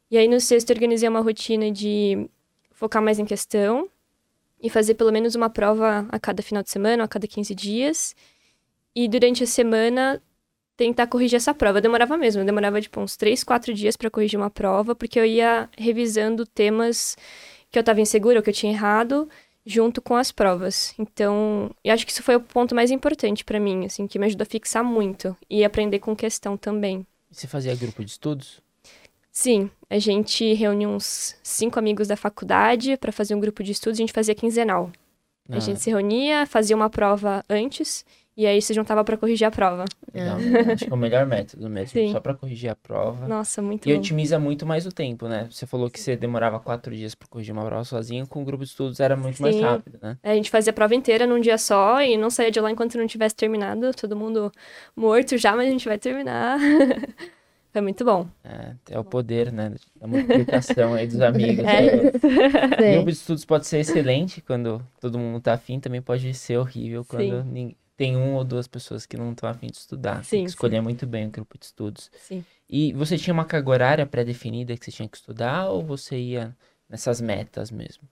E 0.10 0.18
aí 0.18 0.28
no 0.28 0.42
sexto 0.42 0.72
eu 0.72 0.74
organizei 0.74 1.08
uma 1.08 1.22
rotina 1.22 1.70
de 1.70 2.28
focar 2.72 3.00
mais 3.00 3.20
em 3.20 3.26
questão 3.26 3.88
e 4.60 4.72
fazer 4.72 4.96
pelo 4.96 5.12
menos 5.12 5.36
uma 5.36 5.52
prova 5.52 6.08
a 6.10 6.20
cada 6.20 6.42
final 6.42 6.64
de 6.64 6.72
semana, 6.72 7.04
a 7.04 7.08
cada 7.08 7.28
15 7.28 7.54
dias. 7.54 8.16
E 8.96 9.08
durante 9.08 9.44
a 9.44 9.48
semana 9.48 10.20
tentar 10.76 11.08
corrigir 11.08 11.38
essa 11.38 11.54
prova. 11.54 11.82
demorava 11.82 12.18
mesmo, 12.18 12.44
demorava 12.44 12.82
tipo 12.82 13.00
uns 13.00 13.16
3, 13.16 13.44
4 13.44 13.74
dias 13.74 13.96
para 13.96 14.10
corrigir 14.10 14.40
uma 14.40 14.50
prova, 14.50 14.96
porque 14.96 15.20
eu 15.20 15.26
ia 15.26 15.70
revisando 15.78 16.46
temas 16.46 17.16
que 17.72 17.78
eu 17.78 17.82
estava 17.82 18.02
insegura 18.02 18.40
ou 18.40 18.44
que 18.44 18.50
eu 18.50 18.54
tinha 18.54 18.72
errado 18.72 19.30
junto 19.66 20.02
com 20.02 20.16
as 20.16 20.32
provas. 20.32 20.94
Então, 21.00 21.72
eu 21.84 21.94
acho 21.94 22.06
que 22.06 22.12
isso 22.12 22.24
foi 22.24 22.36
o 22.36 22.42
ponto 22.42 22.76
mais 22.76 22.92
importante 22.92 23.46
para 23.46 23.60
mim, 23.60 23.86
assim, 23.86 24.08
que 24.08 24.20
me 24.20 24.26
ajudou 24.26 24.44
a 24.44 24.46
fixar 24.46 24.84
muito 24.84 25.36
e 25.50 25.64
aprender 25.64 26.00
com 26.00 26.16
questão 26.16 26.58
também. 26.58 27.06
Você 27.32 27.48
fazia 27.48 27.76
grupo 27.76 28.04
de 28.04 28.12
estudos? 28.12 28.62
Sim, 29.32 29.72
a 29.90 29.98
gente 29.98 30.54
reuniu 30.54 30.90
uns 30.90 31.36
cinco 31.42 31.80
amigos 31.80 32.08
da 32.08 32.16
faculdade 32.16 32.96
para 32.98 33.12
fazer 33.12 33.34
um 33.34 33.40
grupo 33.40 33.64
de 33.64 33.72
estudos, 33.72 33.98
a 33.98 34.04
gente 34.04 34.14
fazia 34.14 34.36
quinzenal. 34.36 34.92
Ah. 35.50 35.58
A 35.58 35.60
gente 35.60 35.80
se 35.80 35.90
reunia, 35.90 36.46
fazia 36.46 36.76
uma 36.76 36.90
prova 36.90 37.44
antes 37.50 38.06
e 38.36 38.48
aí 38.48 38.62
se 38.62 38.74
juntava 38.74 39.04
para 39.04 39.16
corrigir 39.16 39.46
a 39.46 39.52
prova. 39.52 39.86
Legal. 40.14 40.38
Acho 40.74 40.86
que 40.86 40.92
é 40.92 40.94
o 40.94 40.98
melhor 40.98 41.26
método 41.26 41.70
mesmo, 41.70 42.00
Sim. 42.00 42.12
só 42.12 42.20
para 42.20 42.34
corrigir 42.34 42.70
a 42.72 42.76
prova. 42.76 43.28
Nossa, 43.28 43.62
muito 43.62 43.88
e 43.88 43.94
bom. 43.94 44.00
otimiza 44.00 44.40
muito 44.40 44.66
mais 44.66 44.86
o 44.86 44.92
tempo, 44.92 45.28
né? 45.28 45.48
Você 45.52 45.68
falou 45.68 45.90
que 45.90 46.00
você 46.00 46.16
demorava 46.16 46.60
quatro 46.60 46.96
dias 46.96 47.14
para 47.14 47.28
corrigir 47.28 47.54
uma 47.54 47.66
prova 47.66 47.84
sozinho, 47.84 48.28
com 48.28 48.42
o 48.42 48.46
grupo 48.46 48.64
de 48.64 48.72
estudos 48.72 49.00
era 49.00 49.16
muito 49.16 49.38
Sim. 49.38 49.44
mais 49.44 49.60
rápido, 49.60 50.00
né? 50.02 50.18
É, 50.24 50.32
a 50.32 50.36
gente 50.36 50.50
fazia 50.50 50.72
a 50.72 50.74
prova 50.74 50.96
inteira 50.96 51.28
num 51.28 51.40
dia 51.40 51.58
só 51.58 52.02
e 52.02 52.18
não 52.18 52.30
saía 52.30 52.50
de 52.50 52.60
lá 52.60 52.72
enquanto 52.72 52.98
não 52.98 53.06
tivesse 53.06 53.36
terminado, 53.36 53.92
todo 53.94 54.16
mundo 54.16 54.52
morto 54.96 55.38
já, 55.38 55.56
mas 55.56 55.68
a 55.68 55.72
gente 55.72 55.88
vai 55.88 56.00
terminar. 56.00 56.58
Foi 57.72 57.82
muito 57.82 58.06
bom. 58.06 58.28
É, 58.44 58.76
é 58.92 59.00
o 59.00 59.04
poder, 59.04 59.52
né? 59.52 59.74
Da 60.00 60.06
multiplicação 60.06 60.94
aí 60.94 61.08
dos 61.08 61.20
amigos. 61.22 61.66
É 61.66 61.82
né? 61.82 62.92
O 62.92 62.94
grupo 62.94 63.12
de 63.12 63.18
estudos 63.18 63.44
pode 63.46 63.66
ser 63.66 63.80
excelente 63.80 64.42
quando 64.42 64.80
todo 65.02 65.18
mundo 65.18 65.42
tá 65.42 65.54
afim, 65.54 65.80
também 65.80 66.00
pode 66.00 66.32
ser 66.36 66.58
horrível 66.58 67.04
quando 67.04 67.44
ninguém 67.44 67.76
tem 67.96 68.18
um 68.18 68.36
ou 68.36 68.44
duas 68.44 68.68
pessoas 68.68 69.06
que 69.06 69.18
não 69.18 69.32
estão 69.32 69.50
afim 69.50 69.68
de 69.68 69.78
estudar. 69.78 70.24
Sim, 70.24 70.38
tem 70.38 70.44
que 70.46 70.50
escolher 70.50 70.78
sim. 70.78 70.82
muito 70.82 71.06
bem 71.06 71.28
o 71.28 71.32
grupo 71.32 71.58
de 71.58 71.66
estudos. 71.66 72.10
Sim. 72.18 72.44
E 72.70 72.92
você 72.94 73.18
tinha 73.18 73.34
uma 73.34 73.46
carga 73.46 73.70
horária 73.70 74.06
pré-definida 74.06 74.76
que 74.76 74.86
você 74.86 74.92
tinha 74.92 75.08
que 75.08 75.18
estudar 75.18 75.70
ou 75.70 75.84
você 75.84 76.18
ia 76.18 76.56
nessas 76.90 77.22
metas 77.22 77.70
mesmo? 77.70 78.04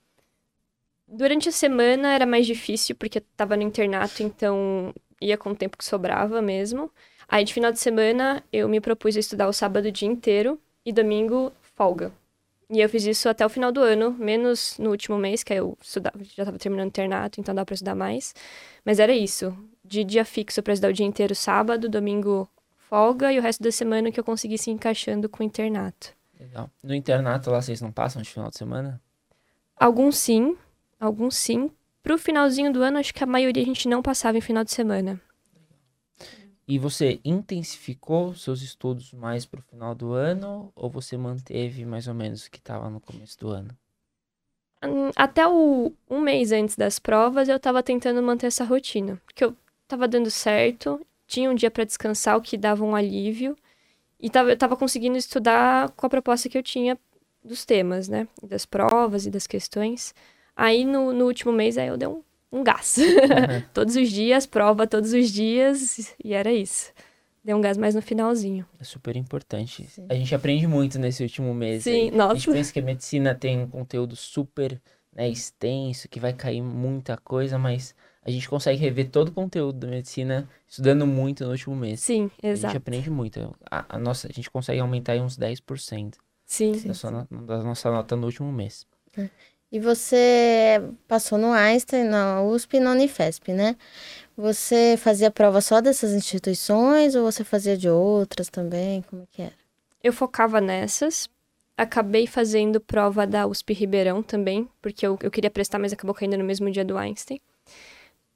Durante 1.07 1.49
a 1.49 1.51
semana 1.51 2.13
era 2.13 2.25
mais 2.25 2.45
difícil 2.45 2.95
porque 2.95 3.17
eu 3.17 3.23
tava 3.35 3.57
no 3.57 3.63
internato, 3.63 4.23
então 4.23 4.93
ia 5.19 5.37
com 5.37 5.51
o 5.51 5.55
tempo 5.55 5.77
que 5.77 5.83
sobrava 5.83 6.41
mesmo. 6.41 6.91
Aí 7.27 7.43
de 7.43 7.53
final 7.53 7.71
de 7.71 7.79
semana 7.79 8.43
eu 8.51 8.69
me 8.69 8.79
propus 8.79 9.15
a 9.15 9.19
estudar 9.19 9.47
o 9.47 9.53
sábado 9.53 9.87
o 9.87 9.91
dia 9.91 10.07
inteiro 10.07 10.59
e 10.85 10.93
domingo 10.93 11.51
folga. 11.75 12.11
E 12.69 12.79
eu 12.79 12.87
fiz 12.87 13.03
isso 13.03 13.27
até 13.27 13.45
o 13.45 13.49
final 13.49 13.69
do 13.71 13.81
ano, 13.81 14.11
menos 14.11 14.77
no 14.77 14.91
último 14.91 15.17
mês, 15.17 15.43
que 15.43 15.53
eu 15.53 15.77
estudava, 15.81 16.17
já 16.23 16.43
estava 16.43 16.57
terminando 16.57 16.85
o 16.85 16.87
internato, 16.87 17.41
então 17.41 17.53
dá 17.53 17.65
para 17.65 17.73
estudar 17.73 17.95
mais. 17.95 18.33
Mas 18.85 18.97
era 18.97 19.13
isso 19.13 19.53
de 19.91 20.05
dia 20.05 20.23
fixo 20.23 20.63
para 20.63 20.71
estudar 20.71 20.89
o 20.89 20.93
dia 20.93 21.05
inteiro 21.05 21.35
sábado, 21.35 21.89
domingo 21.89 22.49
folga 22.89 23.31
e 23.31 23.37
o 23.37 23.41
resto 23.41 23.61
da 23.61 23.71
semana 23.71 24.09
que 24.09 24.17
eu 24.19 24.23
conseguisse 24.23 24.71
encaixando 24.71 25.27
com 25.27 25.43
o 25.43 25.45
internato. 25.45 26.13
Legal. 26.39 26.71
No 26.81 26.95
internato 26.95 27.51
lá 27.51 27.61
vocês 27.61 27.81
não 27.81 27.91
passam 27.91 28.21
de 28.21 28.29
final 28.29 28.49
de 28.49 28.57
semana? 28.57 29.01
Alguns 29.75 30.17
sim, 30.17 30.57
alguns 30.97 31.35
sim. 31.35 31.69
Pro 32.01 32.17
finalzinho 32.17 32.71
do 32.71 32.81
ano, 32.81 32.97
acho 32.99 33.13
que 33.13 33.23
a 33.23 33.27
maioria 33.27 33.61
a 33.61 33.65
gente 33.65 33.87
não 33.87 34.01
passava 34.01 34.37
em 34.37 34.41
final 34.41 34.63
de 34.63 34.71
semana. 34.71 35.21
E 36.65 36.79
você 36.79 37.19
intensificou 37.25 38.33
seus 38.33 38.61
estudos 38.61 39.11
mais 39.11 39.45
pro 39.45 39.61
final 39.61 39.93
do 39.93 40.13
ano 40.13 40.71
ou 40.73 40.89
você 40.89 41.17
manteve 41.17 41.85
mais 41.85 42.07
ou 42.07 42.13
menos 42.13 42.45
o 42.45 42.51
que 42.51 42.59
estava 42.59 42.89
no 42.89 43.01
começo 43.01 43.37
do 43.37 43.49
ano? 43.49 43.69
Hum, 44.83 45.11
Até 45.17 45.45
o, 45.45 45.91
um 46.09 46.21
mês 46.21 46.53
antes 46.53 46.77
das 46.77 46.97
provas, 46.97 47.49
eu 47.49 47.59
tava 47.59 47.83
tentando 47.83 48.23
manter 48.23 48.47
essa 48.47 48.63
rotina. 48.63 49.21
Porque 49.25 49.43
eu 49.43 49.55
tava 49.91 50.07
dando 50.07 50.31
certo, 50.31 50.99
tinha 51.27 51.49
um 51.49 51.55
dia 51.55 51.69
para 51.69 51.83
descansar, 51.83 52.37
o 52.37 52.41
que 52.41 52.57
dava 52.57 52.83
um 52.83 52.95
alívio. 52.95 53.55
E 54.19 54.29
tava, 54.29 54.49
eu 54.51 54.57
tava 54.57 54.75
conseguindo 54.75 55.17
estudar 55.17 55.89
com 55.91 56.05
a 56.05 56.09
proposta 56.09 56.47
que 56.47 56.57
eu 56.57 56.63
tinha 56.63 56.97
dos 57.43 57.65
temas, 57.65 58.07
né? 58.07 58.27
Das 58.43 58.65
provas 58.65 59.25
e 59.25 59.31
das 59.31 59.47
questões. 59.47 60.13
Aí, 60.55 60.85
no, 60.85 61.11
no 61.11 61.25
último 61.25 61.51
mês, 61.51 61.77
aí 61.77 61.87
eu 61.87 61.97
dei 61.97 62.07
um, 62.07 62.21
um 62.51 62.63
gás. 62.63 62.97
todos 63.73 63.95
os 63.95 64.09
dias, 64.09 64.45
prova 64.45 64.85
todos 64.85 65.13
os 65.13 65.29
dias, 65.31 66.15
e 66.23 66.33
era 66.33 66.51
isso. 66.51 66.93
Dei 67.43 67.55
um 67.55 67.61
gás 67.61 67.77
mais 67.77 67.95
no 67.95 68.01
finalzinho. 68.01 68.65
É 68.79 68.83
super 68.83 69.15
importante. 69.15 69.87
A 70.07 70.13
gente 70.13 70.35
aprende 70.35 70.67
muito 70.67 70.99
nesse 70.99 71.23
último 71.23 71.53
mês. 71.55 71.83
Sim, 71.83 71.91
aí. 71.91 71.99
A 71.99 72.03
gente 72.03 72.15
nossa. 72.15 72.51
pensa 72.51 72.71
que 72.71 72.79
a 72.79 72.83
medicina 72.83 73.33
tem 73.33 73.59
um 73.59 73.67
conteúdo 73.67 74.15
super 74.15 74.79
né, 75.11 75.27
extenso, 75.27 76.07
que 76.07 76.19
vai 76.19 76.33
cair 76.33 76.61
muita 76.61 77.17
coisa, 77.17 77.57
mas 77.57 77.95
a 78.23 78.29
gente 78.31 78.47
consegue 78.47 78.77
rever 78.79 79.09
todo 79.09 79.29
o 79.29 79.31
conteúdo 79.31 79.79
da 79.79 79.87
medicina 79.87 80.47
estudando 80.67 81.05
muito 81.07 81.43
no 81.43 81.51
último 81.51 81.75
mês. 81.75 81.99
Sim, 82.01 82.29
A 82.41 82.47
gente 82.47 82.55
exato. 82.57 82.77
aprende 82.77 83.09
muito. 83.09 83.55
A, 83.69 83.95
a 83.95 83.99
nossa, 83.99 84.27
a 84.27 84.31
gente 84.31 84.49
consegue 84.49 84.79
aumentar 84.79 85.13
aí 85.13 85.21
uns 85.21 85.37
10% 85.37 86.17
Sim. 86.45 86.73
da, 86.85 86.93
sua 86.93 87.11
no- 87.11 87.27
da 87.45 87.63
nossa 87.63 87.89
nota 87.91 88.15
no 88.15 88.25
último 88.27 88.51
mês. 88.51 88.85
E 89.71 89.79
você 89.79 90.81
passou 91.07 91.37
no 91.37 91.51
Einstein, 91.53 92.03
na 92.03 92.41
USP 92.43 92.77
e 92.77 92.79
na 92.79 92.91
Unifesp, 92.91 93.53
né? 93.53 93.75
Você 94.37 94.95
fazia 94.97 95.31
prova 95.31 95.61
só 95.61 95.79
dessas 95.81 96.13
instituições 96.13 97.15
ou 97.15 97.23
você 97.29 97.43
fazia 97.43 97.77
de 97.77 97.89
outras 97.89 98.49
também? 98.49 99.01
Como 99.03 99.23
é 99.23 99.25
que 99.31 99.41
era? 99.41 99.53
Eu 100.03 100.11
focava 100.11 100.59
nessas. 100.59 101.29
Acabei 101.77 102.27
fazendo 102.27 102.79
prova 102.79 103.25
da 103.25 103.47
USP 103.47 103.73
Ribeirão 103.73 104.21
também, 104.21 104.67
porque 104.81 105.05
eu, 105.07 105.17
eu 105.21 105.31
queria 105.31 105.49
prestar, 105.49 105.79
mas 105.79 105.93
acabou 105.93 106.13
caindo 106.13 106.37
no 106.37 106.43
mesmo 106.43 106.69
dia 106.69 106.83
do 106.85 106.97
Einstein. 106.97 107.39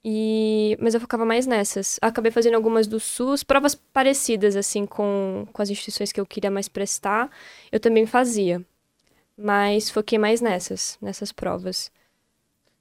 E... 0.08 0.78
Mas 0.80 0.94
eu 0.94 1.02
focava 1.02 1.26
mais 1.26 1.48
nessas. 1.48 1.98
Acabei 2.00 2.32
fazendo 2.32 2.54
algumas 2.54 2.86
do 2.86 3.00
SUS, 3.00 3.44
provas 3.44 3.74
parecidas, 3.74 4.56
assim, 4.56 4.86
com, 4.86 5.48
com 5.52 5.62
as 5.64 5.70
instituições 5.72 6.12
que 6.12 6.22
eu 6.22 6.28
queria 6.28 6.52
mais 6.52 6.70
prestar. 6.70 7.28
Eu 7.72 7.80
também 7.80 8.06
fazia. 8.06 8.64
Mas 9.36 9.90
foquei 9.90 10.20
mais 10.20 10.42
nessas, 10.42 10.96
nessas 11.02 11.32
provas. 11.32 11.92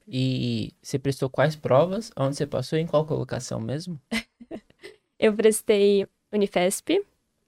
E 0.07 0.75
você 0.83 0.99
prestou 0.99 1.31
quais 1.31 1.57
provas? 1.57 2.13
Onde 2.15 2.37
você 2.37 2.47
passou? 2.47 2.79
Em 2.79 2.87
qual 2.87 3.07
colocação 3.07 3.59
mesmo? 3.59 3.99
Eu 5.19 5.33
prestei 5.33 6.07
Unifesp, 6.31 7.03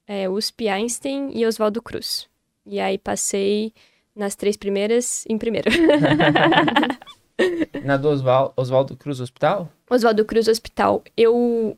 é, 0.07 0.27
USP, 0.27 0.67
Einstein 0.67 1.29
e 1.37 1.45
Oswaldo 1.45 1.83
Cruz. 1.83 2.27
E 2.65 2.79
aí 2.79 2.97
passei 2.97 3.71
nas 4.15 4.33
três 4.33 4.57
primeiras 4.57 5.23
em 5.29 5.37
primeiro. 5.37 5.69
Na 7.83 7.97
do 7.97 8.09
Oswaldo 8.55 8.95
Cruz 8.95 9.19
Hospital? 9.19 9.71
Oswaldo 9.89 10.25
Cruz 10.25 10.47
Hospital. 10.47 11.03
Eu 11.15 11.77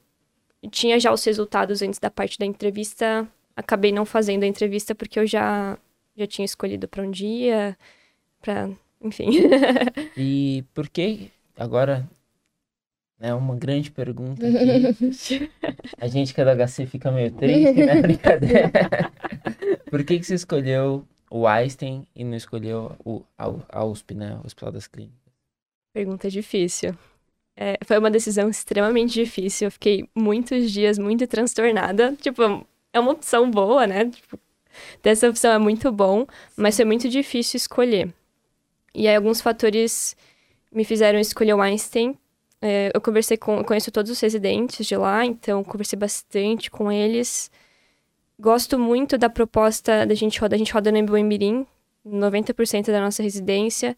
tinha 0.72 1.00
já 1.00 1.12
os 1.12 1.24
resultados 1.24 1.82
antes 1.82 2.00
da 2.00 2.10
parte 2.10 2.38
da 2.38 2.46
entrevista. 2.46 3.28
Acabei 3.56 3.92
não 3.92 4.06
fazendo 4.06 4.44
a 4.44 4.48
entrevista 4.48 4.96
porque 4.96 5.20
eu 5.20 5.28
já, 5.28 5.78
já 6.16 6.26
tinha 6.28 6.46
escolhido 6.46 6.88
para 6.88 7.04
um 7.04 7.12
dia, 7.12 7.78
para, 8.42 8.70
enfim. 9.02 9.30
E 10.16 10.64
por 10.74 10.88
que 10.88 11.32
agora 11.58 12.08
é 13.20 13.34
uma 13.34 13.56
grande 13.56 13.92
pergunta 13.92 14.46
aqui. 14.48 15.52
A 16.00 16.08
gente 16.08 16.34
que 16.34 16.40
é 16.40 16.46
do 16.46 16.66
HC 16.66 16.86
fica 16.86 17.12
meio 17.12 17.32
triste, 17.32 17.74
né? 17.74 18.02
Brincadeira. 18.02 18.72
Por 19.92 20.04
que, 20.06 20.18
que 20.20 20.26
você 20.26 20.36
escolheu 20.36 21.06
o 21.30 21.46
Einstein 21.46 22.08
e 22.16 22.24
não 22.24 22.38
escolheu 22.38 22.96
o, 23.04 23.24
a, 23.38 23.52
a 23.70 23.84
USP, 23.84 24.16
né? 24.16 24.40
O 24.42 24.46
Hospital 24.46 24.72
das 24.72 24.88
Clínicas? 24.88 25.29
Pergunta 25.94 26.30
difícil. 26.30 26.96
É, 27.56 27.78
foi 27.84 27.98
uma 27.98 28.10
decisão 28.10 28.50
extremamente 28.50 29.14
difícil. 29.14 29.68
Eu 29.68 29.72
fiquei 29.72 30.08
muitos 30.16 30.72
dias 30.72 30.98
muito 30.98 31.28
transtornada. 31.28 32.16
Tipo, 32.22 32.66
é 32.94 33.00
uma 33.00 33.12
opção 33.12 33.50
boa, 33.52 33.86
né? 33.86 34.06
Tipo, 34.06 34.40
ter 35.02 35.10
essa 35.10 35.30
opção 35.30 35.52
é 35.52 35.58
muito 35.58 35.92
bom, 35.92 36.26
mas 36.56 36.76
foi 36.76 36.86
muito 36.86 37.10
difícil 37.10 37.58
escolher. 37.58 38.14
E 38.94 39.08
aí, 39.08 39.16
alguns 39.16 39.42
fatores 39.42 40.16
me 40.72 40.84
fizeram 40.84 41.20
escolher 41.20 41.54
o 41.54 41.62
Einstein. 41.62 42.18
É, 42.62 42.92
eu 42.94 43.02
conversei 43.02 43.38
com, 43.38 43.58
eu 43.58 43.66
conheço 43.66 43.92
todos 43.92 44.12
os 44.12 44.20
residentes 44.20 44.86
de 44.86 44.96
lá, 44.96 45.26
então 45.26 45.64
conversei 45.64 45.98
bastante 45.98 46.70
com 46.70 46.92
eles. 46.92 47.52
Gosto 48.40 48.80
muito 48.80 49.18
da 49.18 49.30
proposta 49.30 50.06
da 50.06 50.16
gente 50.16 50.40
roda, 50.40 50.56
a 50.56 50.60
gente 50.60 50.74
roda 50.74 50.92
no 50.92 51.24
Mirim, 51.24 51.66
90% 52.06 52.86
da 52.88 53.02
nossa 53.02 53.22
residência. 53.22 53.98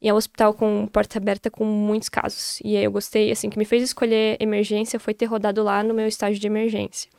E 0.00 0.08
é 0.08 0.14
um 0.14 0.16
hospital 0.16 0.54
com 0.54 0.86
porta 0.86 1.18
aberta 1.18 1.50
com 1.50 1.64
muitos 1.64 2.08
casos. 2.08 2.58
E 2.64 2.76
aí 2.76 2.84
eu 2.84 2.90
gostei, 2.90 3.30
assim, 3.30 3.50
que 3.50 3.58
me 3.58 3.66
fez 3.66 3.82
escolher 3.82 4.36
emergência 4.40 4.98
foi 4.98 5.12
ter 5.12 5.26
rodado 5.26 5.62
lá 5.62 5.82
no 5.82 5.92
meu 5.92 6.06
estágio 6.06 6.40
de 6.40 6.46
emergência. 6.46 7.10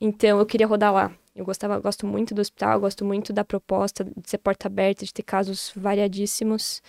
Então 0.00 0.38
eu 0.38 0.46
queria 0.46 0.66
rodar 0.66 0.92
lá. 0.92 1.12
Eu 1.34 1.44
gostava, 1.44 1.78
gosto 1.78 2.06
muito 2.06 2.34
do 2.34 2.40
hospital, 2.40 2.80
gosto 2.80 3.04
muito 3.04 3.32
da 3.32 3.44
proposta 3.44 4.02
de 4.04 4.30
ser 4.30 4.38
porta 4.38 4.68
aberta, 4.68 5.04
de 5.04 5.12
ter 5.12 5.22
casos 5.22 5.70
variadíssimos. 5.76 6.82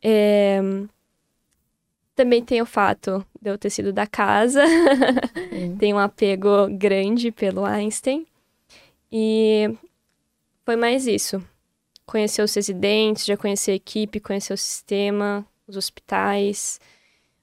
É, 0.00 0.60
Também 2.14 2.44
tem 2.44 2.62
o 2.62 2.66
fato 2.66 3.26
de 3.42 3.50
eu 3.50 3.58
ter 3.58 3.70
sido 3.70 3.92
da 3.92 4.06
casa, 4.06 4.62
tenho 5.80 5.96
um 5.96 5.98
apego 5.98 6.68
grande 6.78 7.32
pelo 7.32 7.64
Einstein. 7.64 8.24
E 9.10 9.76
foi 10.64 10.76
mais 10.76 11.06
isso 11.08 11.42
conhecer 12.06 12.42
os 12.42 12.54
residentes, 12.54 13.26
já 13.26 13.36
conhecer 13.36 13.72
a 13.72 13.74
equipe, 13.74 14.20
conhecer 14.20 14.52
o 14.52 14.56
sistema, 14.56 15.46
os 15.66 15.76
hospitais. 15.76 16.80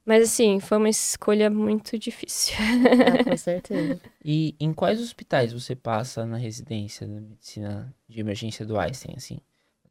Mas 0.05 0.23
assim, 0.23 0.59
foi 0.59 0.77
uma 0.77 0.89
escolha 0.89 1.49
muito 1.49 1.97
difícil. 1.97 2.55
Ah, 2.59 3.23
com 3.23 3.35
certeza. 3.37 4.01
E 4.23 4.55
em 4.59 4.73
quais 4.73 4.99
hospitais 5.01 5.53
você 5.53 5.75
passa 5.75 6.25
na 6.25 6.37
residência 6.37 7.07
da 7.07 7.21
medicina 7.21 7.95
de 8.07 8.19
emergência 8.19 8.65
do 8.65 8.77
Einstein, 8.77 9.13
assim? 9.15 9.39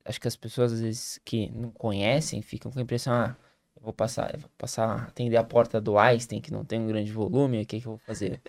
Acho 0.05 0.21
que 0.21 0.29
as 0.29 0.37
pessoas, 0.37 0.73
às 0.73 0.81
vezes, 0.81 1.21
que 1.25 1.51
não 1.51 1.71
conhecem, 1.71 2.43
ficam 2.43 2.71
com 2.71 2.79
a 2.79 2.83
impressão, 2.83 3.13
ah, 3.15 3.37
eu 3.77 3.83
vou 3.83 3.93
passar, 3.93 4.35
eu 4.35 4.41
vou 4.41 4.51
passar 4.59 4.87
a 4.87 5.03
atender 5.05 5.37
a 5.37 5.45
porta 5.45 5.81
do 5.81 5.97
Einstein, 5.97 6.41
que 6.41 6.53
não 6.53 6.65
tem 6.65 6.81
um 6.81 6.87
grande 6.87 7.11
volume, 7.13 7.63
o 7.63 7.67
que 7.67 7.81
que 7.81 7.87
eu 7.87 7.93
vou 7.93 7.99
fazer? 7.99 8.41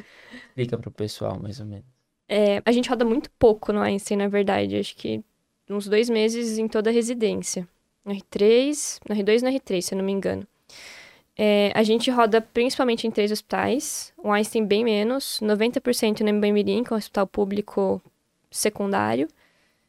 Explica 0.48 0.78
pro 0.78 0.92
pessoal, 0.92 1.40
mais 1.40 1.60
ou 1.60 1.66
menos. 1.66 1.86
É, 2.28 2.62
a 2.66 2.72
gente 2.72 2.90
roda 2.90 3.06
muito 3.06 3.30
pouco 3.32 3.72
no 3.72 3.80
Einstein, 3.80 4.18
na 4.18 4.28
verdade. 4.28 4.76
Acho 4.76 4.96
que 4.96 5.24
uns 5.70 5.88
dois 5.88 6.10
meses 6.10 6.58
em 6.58 6.68
toda 6.68 6.90
a 6.90 6.94
residência. 6.94 7.68
No 8.04 8.14
R3, 8.14 9.00
no 9.08 9.16
R2 9.16 9.40
e 9.40 9.44
no 9.44 9.52
R3, 9.52 9.82
se 9.82 9.94
eu 9.94 9.98
não 9.98 10.06
me 10.06 10.12
engano. 10.12 10.46
É, 11.38 11.72
a 11.74 11.82
gente 11.84 12.12
roda 12.12 12.42
principalmente 12.42 13.08
em 13.08 13.12
três 13.12 13.32
hospitais. 13.32 14.14
O 14.18 14.32
Einstein 14.32 14.66
bem 14.66 14.84
menos. 14.84 15.40
90% 15.42 16.22
no 16.22 16.34
Mbemirim, 16.34 16.84
que 16.84 16.94
é 16.94 16.96
um 16.96 16.98
hospital 16.98 17.26
público 17.26 18.02
secundário. 18.52 19.28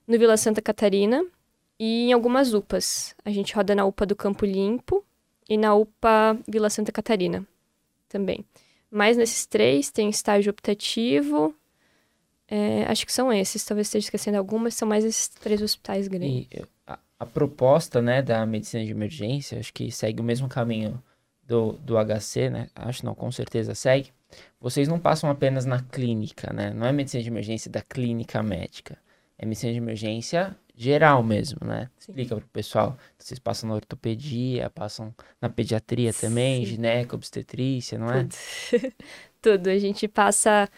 No 0.06 0.18
Vila 0.18 0.36
Santa 0.36 0.62
Catarina. 0.62 1.24
E 1.78 2.08
em 2.08 2.12
algumas 2.12 2.54
UPAs. 2.54 3.14
A 3.24 3.30
gente 3.30 3.54
roda 3.54 3.74
na 3.74 3.84
UPA 3.84 4.06
do 4.06 4.16
Campo 4.16 4.46
Limpo 4.46 5.04
e 5.48 5.58
na 5.58 5.74
UPA 5.74 6.38
Vila 6.48 6.70
Santa 6.70 6.92
Catarina 6.92 7.46
também. 8.08 8.44
Mas 8.90 9.16
nesses 9.16 9.44
três 9.44 9.90
tem 9.90 10.08
estágio 10.08 10.50
optativo, 10.50 11.52
é, 12.56 12.84
acho 12.84 13.04
que 13.04 13.12
são 13.12 13.32
esses, 13.32 13.64
talvez 13.64 13.88
esteja 13.88 14.06
esquecendo 14.06 14.38
algumas, 14.38 14.76
são 14.76 14.86
mais 14.86 15.04
esses 15.04 15.26
três 15.26 15.60
hospitais 15.60 16.06
grandes. 16.06 16.46
E 16.52 16.62
a, 16.86 16.96
a 17.18 17.26
proposta, 17.26 18.00
né, 18.00 18.22
da 18.22 18.46
medicina 18.46 18.84
de 18.84 18.92
emergência, 18.92 19.58
acho 19.58 19.74
que 19.74 19.90
segue 19.90 20.20
o 20.20 20.24
mesmo 20.24 20.48
caminho 20.48 21.02
do, 21.42 21.72
do 21.72 21.96
HC, 21.96 22.50
né? 22.50 22.68
Acho 22.72 23.04
não, 23.04 23.12
com 23.12 23.28
certeza 23.32 23.74
segue. 23.74 24.12
Vocês 24.60 24.86
não 24.86 25.00
passam 25.00 25.28
apenas 25.28 25.64
na 25.64 25.82
clínica, 25.82 26.52
né? 26.52 26.72
Não 26.72 26.86
é 26.86 26.92
medicina 26.92 27.24
de 27.24 27.28
emergência 27.28 27.68
da 27.68 27.82
clínica 27.82 28.40
médica. 28.40 28.96
É 29.36 29.44
medicina 29.44 29.72
de 29.72 29.78
emergência 29.78 30.56
geral 30.76 31.24
mesmo, 31.24 31.58
né? 31.66 31.90
Sim. 31.98 32.12
Explica 32.12 32.36
pro 32.36 32.46
pessoal. 32.52 32.96
Vocês 33.18 33.40
passam 33.40 33.68
na 33.68 33.74
ortopedia, 33.74 34.70
passam 34.70 35.12
na 35.42 35.48
pediatria 35.48 36.12
também, 36.12 36.64
Sim. 36.64 36.70
gineco, 36.70 37.16
obstetrícia, 37.16 37.98
não 37.98 38.12
é? 38.12 38.28
Tudo. 38.70 38.92
Tudo. 39.42 39.70
A 39.70 39.78
gente 39.78 40.06
passa 40.06 40.68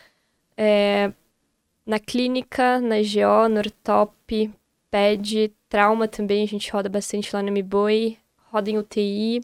é, 0.56 1.12
na 1.86 1.98
clínica, 2.00 2.80
na 2.80 2.96
GO, 2.96 3.48
no 3.48 3.58
ortop, 3.58 4.50
ped, 4.90 5.52
trauma 5.68 6.08
também, 6.08 6.42
a 6.42 6.48
gente 6.48 6.70
roda 6.70 6.88
bastante 6.88 7.34
lá 7.34 7.42
no 7.42 7.52
MBOI, 7.52 8.18
roda 8.50 8.70
em 8.70 8.78
UTI. 8.78 9.40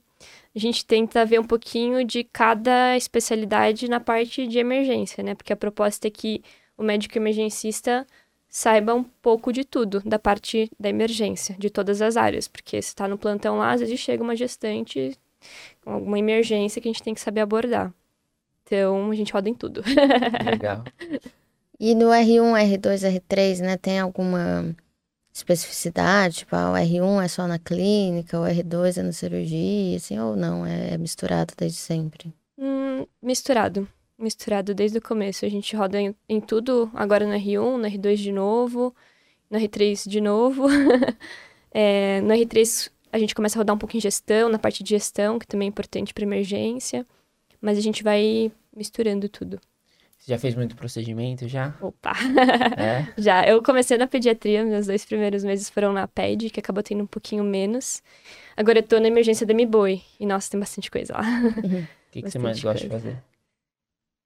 A 0.55 0.59
gente 0.59 0.85
tenta 0.85 1.25
ver 1.25 1.41
um 1.41 1.45
pouquinho 1.45 2.05
de 2.05 2.25
cada 2.25 2.97
especialidade 2.97 3.89
na 3.89 4.01
parte 4.01 4.47
de 4.47 4.59
emergência, 4.59 5.23
né? 5.23 5.35
Porque 5.35 5.53
a 5.53 5.57
proposta 5.57 6.09
é 6.09 6.11
que 6.11 6.43
o 6.77 6.83
médico 6.83 7.17
emergencista 7.17 8.07
saiba 8.49 8.93
um 8.95 9.03
pouco 9.03 9.51
de 9.53 9.65
tudo, 9.65 10.03
da 10.05 10.19
parte 10.19 10.71
da 10.79 10.91
emergência, 10.91 11.57
de 11.59 11.71
todas 11.71 12.03
as 12.03 12.17
áreas. 12.17 12.49
Porque 12.49 12.83
se 12.83 12.89
está 12.89 13.09
no 13.09 13.17
plantão 13.17 13.59
lá, 13.59 13.73
às 13.73 13.81
vezes 13.81 13.99
chega 13.99 14.23
uma 14.23 14.37
gestante 14.37 15.17
com 15.83 15.93
alguma 15.93 16.19
emergência 16.19 16.81
que 16.81 16.89
a 16.89 16.93
gente 16.93 17.03
tem 17.03 17.15
que 17.15 17.21
saber 17.21 17.41
abordar. 17.41 17.93
Então, 18.65 19.11
a 19.11 19.15
gente 19.15 19.33
roda 19.33 19.49
em 19.49 19.55
tudo. 19.55 19.83
Legal. 20.45 20.85
E 21.85 21.97
no 21.97 22.11
R1, 22.11 22.79
R2, 22.79 23.13
R3, 23.13 23.59
né, 23.59 23.77
tem 23.77 23.99
alguma 23.99 24.73
especificidade? 25.35 26.37
Tipo, 26.37 26.55
ah, 26.55 26.71
o 26.71 26.75
R1 26.75 27.25
é 27.25 27.27
só 27.27 27.49
na 27.49 27.59
clínica, 27.59 28.39
o 28.39 28.45
R2 28.45 28.99
é 28.99 29.03
na 29.03 29.11
cirurgia, 29.11 29.97
assim, 29.97 30.17
ou 30.17 30.37
não? 30.37 30.65
É 30.65 30.97
misturado 30.97 31.53
desde 31.57 31.79
sempre? 31.79 32.33
Hum, 32.57 33.05
misturado. 33.21 33.89
Misturado 34.17 34.73
desde 34.73 34.99
o 34.99 35.03
começo. 35.03 35.45
A 35.45 35.49
gente 35.49 35.75
roda 35.75 36.01
em, 36.01 36.15
em 36.29 36.41
tudo, 36.41 36.89
agora 36.95 37.27
no 37.27 37.35
R1, 37.35 37.77
no 37.77 37.89
R2 37.89 38.15
de 38.15 38.31
novo, 38.31 38.95
no 39.51 39.59
R3 39.59 40.09
de 40.09 40.21
novo. 40.21 40.69
é, 41.75 42.21
no 42.21 42.33
R3 42.33 42.93
a 43.11 43.19
gente 43.19 43.35
começa 43.35 43.59
a 43.59 43.61
rodar 43.61 43.75
um 43.75 43.79
pouco 43.81 43.97
em 43.97 44.01
gestão, 44.01 44.49
na 44.49 44.59
parte 44.61 44.85
de 44.85 44.91
gestão, 44.91 45.37
que 45.37 45.49
também 45.49 45.67
é 45.67 45.71
importante 45.71 46.15
para 46.15 46.23
emergência. 46.23 47.05
Mas 47.61 47.77
a 47.77 47.81
gente 47.81 48.05
vai 48.05 48.53
misturando 48.73 49.29
tudo. 49.29 49.59
Você 50.23 50.31
já 50.35 50.39
fez 50.39 50.55
muito 50.55 50.77
procedimento 50.77 51.49
já? 51.49 51.75
Opa! 51.81 52.13
É? 52.79 53.13
já. 53.21 53.45
Eu 53.45 53.61
comecei 53.61 53.99
na 53.99 54.07
pediatria, 54.07 54.65
meus 54.65 54.87
dois 54.87 55.05
primeiros 55.05 55.43
meses 55.43 55.69
foram 55.69 55.93
na 55.93 56.07
PED, 56.07 56.49
que 56.49 56.61
acabou 56.61 56.81
tendo 56.81 57.03
um 57.03 57.09
pouquinho 57.09 57.43
menos. 57.43 58.01
Agora 58.57 58.79
eu 58.79 58.85
tô 58.85 59.01
na 59.01 59.09
emergência 59.09 59.45
da 59.45 59.53
Mi-Boi. 59.53 60.01
E 60.21 60.25
nossa, 60.25 60.49
tem 60.49 60.61
bastante 60.61 60.89
coisa 60.93 61.15
lá. 61.15 61.23
O 61.59 62.13
que, 62.13 62.23
que 62.23 62.31
você 62.31 62.39
mais 62.39 62.63
gosta 62.63 62.85
de 62.85 62.89
fazer? 62.89 63.21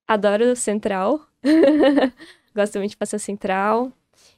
Adoro 0.06 0.54
central. 0.54 1.26
Gosto 2.54 2.78
muito 2.78 2.90
de 2.90 2.96
passar 2.98 3.18
central. 3.18 3.90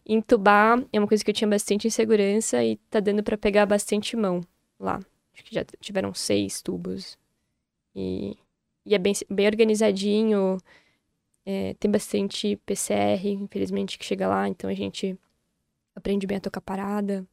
Entubar 0.07 0.81
é 0.93 0.99
uma 1.01 1.09
coisa 1.09 1.25
que 1.25 1.31
eu 1.31 1.35
tinha 1.35 1.49
bastante 1.49 1.89
insegurança 1.89 2.63
e 2.63 2.77
tá 2.89 3.01
dando 3.01 3.23
pra 3.23 3.37
pegar 3.37 3.67
bastante 3.67 4.15
mão 4.17 4.43
lá. 4.79 5.01
Acho 5.35 5.43
que 5.43 5.55
já 5.57 5.65
tiveram 5.81 6.15
seis 6.15 6.63
tubos. 6.63 7.19
E, 7.97 8.37
e 8.87 8.95
é 8.95 8.99
bem, 8.99 9.13
bem 9.29 9.47
organizadinho. 9.47 10.59
É, 11.51 11.73
tem 11.81 11.91
bastante 11.91 12.57
PCR, 12.67 13.31
infelizmente, 13.31 13.99
que 13.99 14.05
chega 14.05 14.29
lá. 14.29 14.47
Então 14.47 14.69
a 14.69 14.75
gente 14.75 15.19
aprende 15.97 16.27
bem 16.27 16.37
a 16.37 16.41
tocar 16.43 16.61
parada. 16.61 17.27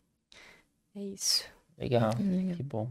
É 0.95 1.01
isso. 1.01 1.43
Legal, 1.77 2.11
Legal. 2.17 2.55
que 2.55 2.63
bom. 2.63 2.89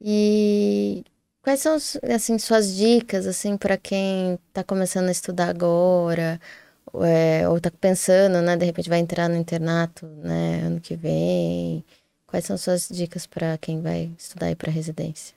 E 0.00 1.02
quais 1.42 1.58
são, 1.58 1.76
assim, 2.14 2.38
suas 2.38 2.76
dicas, 2.76 3.26
assim, 3.26 3.56
para 3.56 3.76
quem 3.76 4.38
tá 4.52 4.62
começando 4.62 5.08
a 5.08 5.10
estudar 5.10 5.48
agora, 5.48 6.40
ou, 6.92 7.04
é, 7.04 7.48
ou 7.48 7.60
tá 7.60 7.72
pensando, 7.72 8.40
né, 8.42 8.56
de 8.56 8.64
repente 8.64 8.88
vai 8.88 9.00
entrar 9.00 9.28
no 9.28 9.34
internato, 9.36 10.06
né, 10.06 10.60
ano 10.62 10.80
que 10.80 10.94
vem? 10.94 11.84
Quais 12.28 12.44
são 12.44 12.56
suas 12.56 12.88
dicas 12.88 13.26
para 13.26 13.58
quem 13.58 13.80
vai 13.82 14.12
estudar 14.16 14.46
aí 14.46 14.54
para 14.54 14.70
residência? 14.70 15.34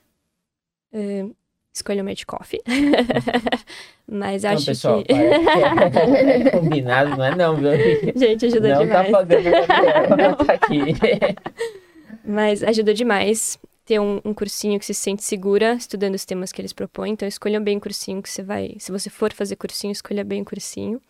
É, 0.92 1.28
escolha 1.74 2.02
o 2.02 2.06
Medcoff. 2.06 2.58
Mas 4.08 4.44
Então, 4.44 4.58
acho 4.58 4.66
pessoal, 4.66 5.04
que. 5.04 5.14
é 5.14 6.50
combinado, 6.52 7.16
não 7.16 7.24
é 7.24 7.36
não, 7.36 7.56
viu? 7.56 7.72
Gente, 8.16 8.48
ajuda 8.48 8.70
não 8.70 8.84
demais. 8.86 9.06
tá 9.06 9.12
pagando 9.12 9.48
o 9.48 9.52
Gabriel, 9.52 10.18
não 10.18 10.36
tá 10.36 10.54
aqui. 10.54 10.96
Mas 12.26 12.64
ajuda 12.64 12.94
demais 12.94 13.58
ter 13.86 14.00
um, 14.00 14.20
um 14.24 14.34
cursinho 14.34 14.80
que 14.80 14.86
se 14.86 14.94
sente 14.94 15.24
segura 15.24 15.74
estudando 15.74 16.16
os 16.16 16.26
temas 16.26 16.52
que 16.52 16.62
eles 16.62 16.74
propõem. 16.74 17.14
Então, 17.14 17.28
escolha 17.28 17.60
bem 17.60 17.78
o 17.78 17.82
cursinho 17.82 18.22
que 18.22 18.30
você 18.30 18.44
vai. 18.44 18.76
Se 18.80 18.92
você 18.92 19.10
for 19.10 19.34
fazer 19.34 19.56
cursinho, 19.56 19.92
escolha 19.92 20.24
bem 20.24 20.42
o 20.42 20.46
cursinho. 20.46 21.02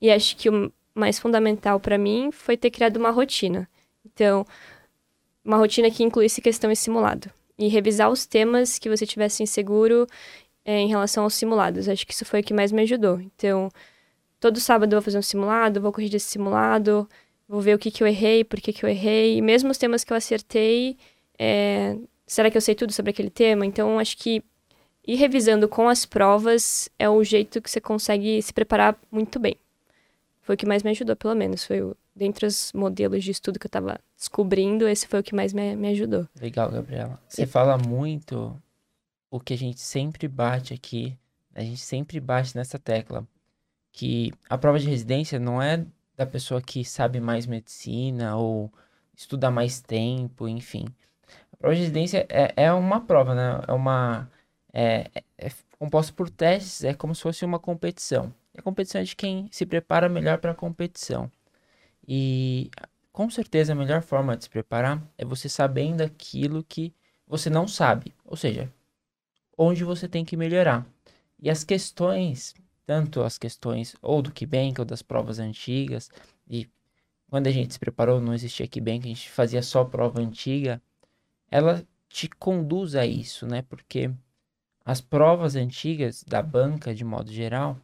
E 0.00 0.10
acho 0.10 0.36
que 0.36 0.48
o 0.50 0.72
mais 0.94 1.18
fundamental 1.18 1.80
para 1.80 1.96
mim 1.96 2.30
foi 2.30 2.56
ter 2.56 2.70
criado 2.70 2.96
uma 2.96 3.10
rotina. 3.10 3.68
Então, 4.04 4.46
uma 5.44 5.56
rotina 5.56 5.90
que 5.90 6.02
incluísse 6.02 6.40
questão 6.40 6.70
e 6.70 6.76
simulado. 6.76 7.30
E 7.58 7.68
revisar 7.68 8.10
os 8.10 8.26
temas 8.26 8.78
que 8.78 8.88
você 8.88 9.06
tivesse 9.06 9.42
inseguro 9.42 10.06
eh, 10.64 10.80
em 10.80 10.88
relação 10.88 11.24
aos 11.24 11.34
simulados. 11.34 11.88
Acho 11.88 12.06
que 12.06 12.12
isso 12.12 12.24
foi 12.24 12.40
o 12.40 12.42
que 12.42 12.54
mais 12.54 12.72
me 12.72 12.82
ajudou. 12.82 13.20
Então, 13.20 13.68
todo 14.40 14.60
sábado 14.60 14.92
eu 14.92 14.98
vou 14.98 15.04
fazer 15.04 15.18
um 15.18 15.22
simulado, 15.22 15.80
vou 15.80 15.92
corrigir 15.92 16.16
esse 16.16 16.26
simulado, 16.26 17.08
vou 17.48 17.60
ver 17.60 17.74
o 17.74 17.78
que, 17.78 17.90
que 17.90 18.02
eu 18.02 18.06
errei, 18.06 18.44
por 18.44 18.60
que, 18.60 18.72
que 18.72 18.84
eu 18.84 18.88
errei. 18.88 19.36
E 19.38 19.42
mesmo 19.42 19.70
os 19.70 19.78
temas 19.78 20.04
que 20.04 20.12
eu 20.12 20.16
acertei, 20.16 20.96
é, 21.38 21.96
será 22.26 22.50
que 22.50 22.56
eu 22.56 22.60
sei 22.60 22.74
tudo 22.74 22.92
sobre 22.92 23.10
aquele 23.10 23.30
tema? 23.30 23.64
Então, 23.66 23.98
acho 23.98 24.16
que 24.16 24.42
ir 25.06 25.16
revisando 25.16 25.68
com 25.68 25.88
as 25.88 26.04
provas 26.06 26.88
é 26.98 27.08
o 27.08 27.22
jeito 27.22 27.60
que 27.60 27.70
você 27.70 27.80
consegue 27.80 28.40
se 28.42 28.52
preparar 28.52 28.98
muito 29.10 29.38
bem. 29.38 29.56
Foi 30.44 30.56
o 30.56 30.58
que 30.58 30.66
mais 30.66 30.82
me 30.82 30.90
ajudou, 30.90 31.16
pelo 31.16 31.34
menos. 31.34 31.64
Foi 31.64 31.80
o, 31.80 31.96
dentre 32.14 32.44
os 32.44 32.70
modelos 32.74 33.24
de 33.24 33.30
estudo 33.30 33.58
que 33.58 33.66
eu 33.66 33.68
estava 33.68 33.98
descobrindo, 34.14 34.86
esse 34.86 35.08
foi 35.08 35.20
o 35.20 35.22
que 35.22 35.34
mais 35.34 35.54
me, 35.54 35.74
me 35.74 35.88
ajudou. 35.88 36.28
Legal, 36.38 36.70
Gabriela. 36.70 37.18
Você 37.26 37.46
fala 37.46 37.78
muito 37.78 38.54
o 39.30 39.40
que 39.40 39.54
a 39.54 39.58
gente 39.58 39.80
sempre 39.80 40.28
bate 40.28 40.74
aqui, 40.74 41.16
a 41.54 41.62
gente 41.62 41.80
sempre 41.80 42.20
bate 42.20 42.54
nessa 42.54 42.78
tecla, 42.78 43.26
que 43.90 44.32
a 44.46 44.58
prova 44.58 44.78
de 44.78 44.86
residência 44.86 45.38
não 45.38 45.62
é 45.62 45.82
da 46.14 46.26
pessoa 46.26 46.60
que 46.60 46.84
sabe 46.84 47.20
mais 47.20 47.46
medicina 47.46 48.36
ou 48.36 48.70
estuda 49.16 49.50
mais 49.50 49.80
tempo, 49.80 50.46
enfim. 50.46 50.84
A 51.54 51.56
prova 51.56 51.74
de 51.74 51.80
residência 51.80 52.26
é, 52.28 52.52
é 52.54 52.72
uma 52.72 53.00
prova, 53.00 53.34
né? 53.34 53.62
É 53.66 53.72
uma. 53.72 54.30
É, 54.74 55.10
é, 55.14 55.24
é 55.38 55.50
composta 55.78 56.12
por 56.12 56.28
testes, 56.28 56.84
é 56.84 56.92
como 56.92 57.14
se 57.14 57.22
fosse 57.22 57.46
uma 57.46 57.58
competição. 57.58 58.30
E 58.54 58.60
a 58.60 58.62
competição 58.62 59.00
é 59.00 59.04
de 59.04 59.16
quem 59.16 59.48
se 59.50 59.66
prepara 59.66 60.08
melhor 60.08 60.38
para 60.38 60.52
a 60.52 60.54
competição. 60.54 61.30
E 62.06 62.70
com 63.12 63.28
certeza 63.30 63.72
a 63.72 63.76
melhor 63.76 64.02
forma 64.02 64.36
de 64.36 64.44
se 64.44 64.50
preparar 64.50 65.02
é 65.18 65.24
você 65.24 65.48
sabendo 65.48 66.02
aquilo 66.02 66.62
que 66.62 66.94
você 67.26 67.48
não 67.50 67.66
sabe, 67.66 68.14
ou 68.24 68.36
seja, 68.36 68.72
onde 69.56 69.84
você 69.84 70.08
tem 70.08 70.24
que 70.24 70.36
melhorar. 70.36 70.86
E 71.38 71.50
as 71.50 71.64
questões, 71.64 72.54
tanto 72.86 73.22
as 73.22 73.38
questões 73.38 73.96
ou 74.02 74.22
do 74.22 74.32
Kibank 74.32 74.80
ou 74.80 74.84
das 74.84 75.02
provas 75.02 75.38
antigas, 75.38 76.10
e 76.48 76.68
quando 77.28 77.46
a 77.46 77.50
gente 77.50 77.72
se 77.72 77.78
preparou 77.78 78.20
não 78.20 78.34
existia 78.34 78.66
Kibank, 78.68 79.04
a 79.04 79.08
gente 79.08 79.30
fazia 79.30 79.62
só 79.62 79.84
prova 79.84 80.20
antiga, 80.20 80.80
ela 81.50 81.84
te 82.08 82.28
conduz 82.28 82.94
a 82.94 83.04
isso, 83.06 83.46
né? 83.46 83.62
Porque 83.62 84.10
as 84.84 85.00
provas 85.00 85.56
antigas 85.56 86.22
da 86.22 86.42
banca, 86.42 86.94
de 86.94 87.04
modo 87.04 87.32
geral, 87.32 87.78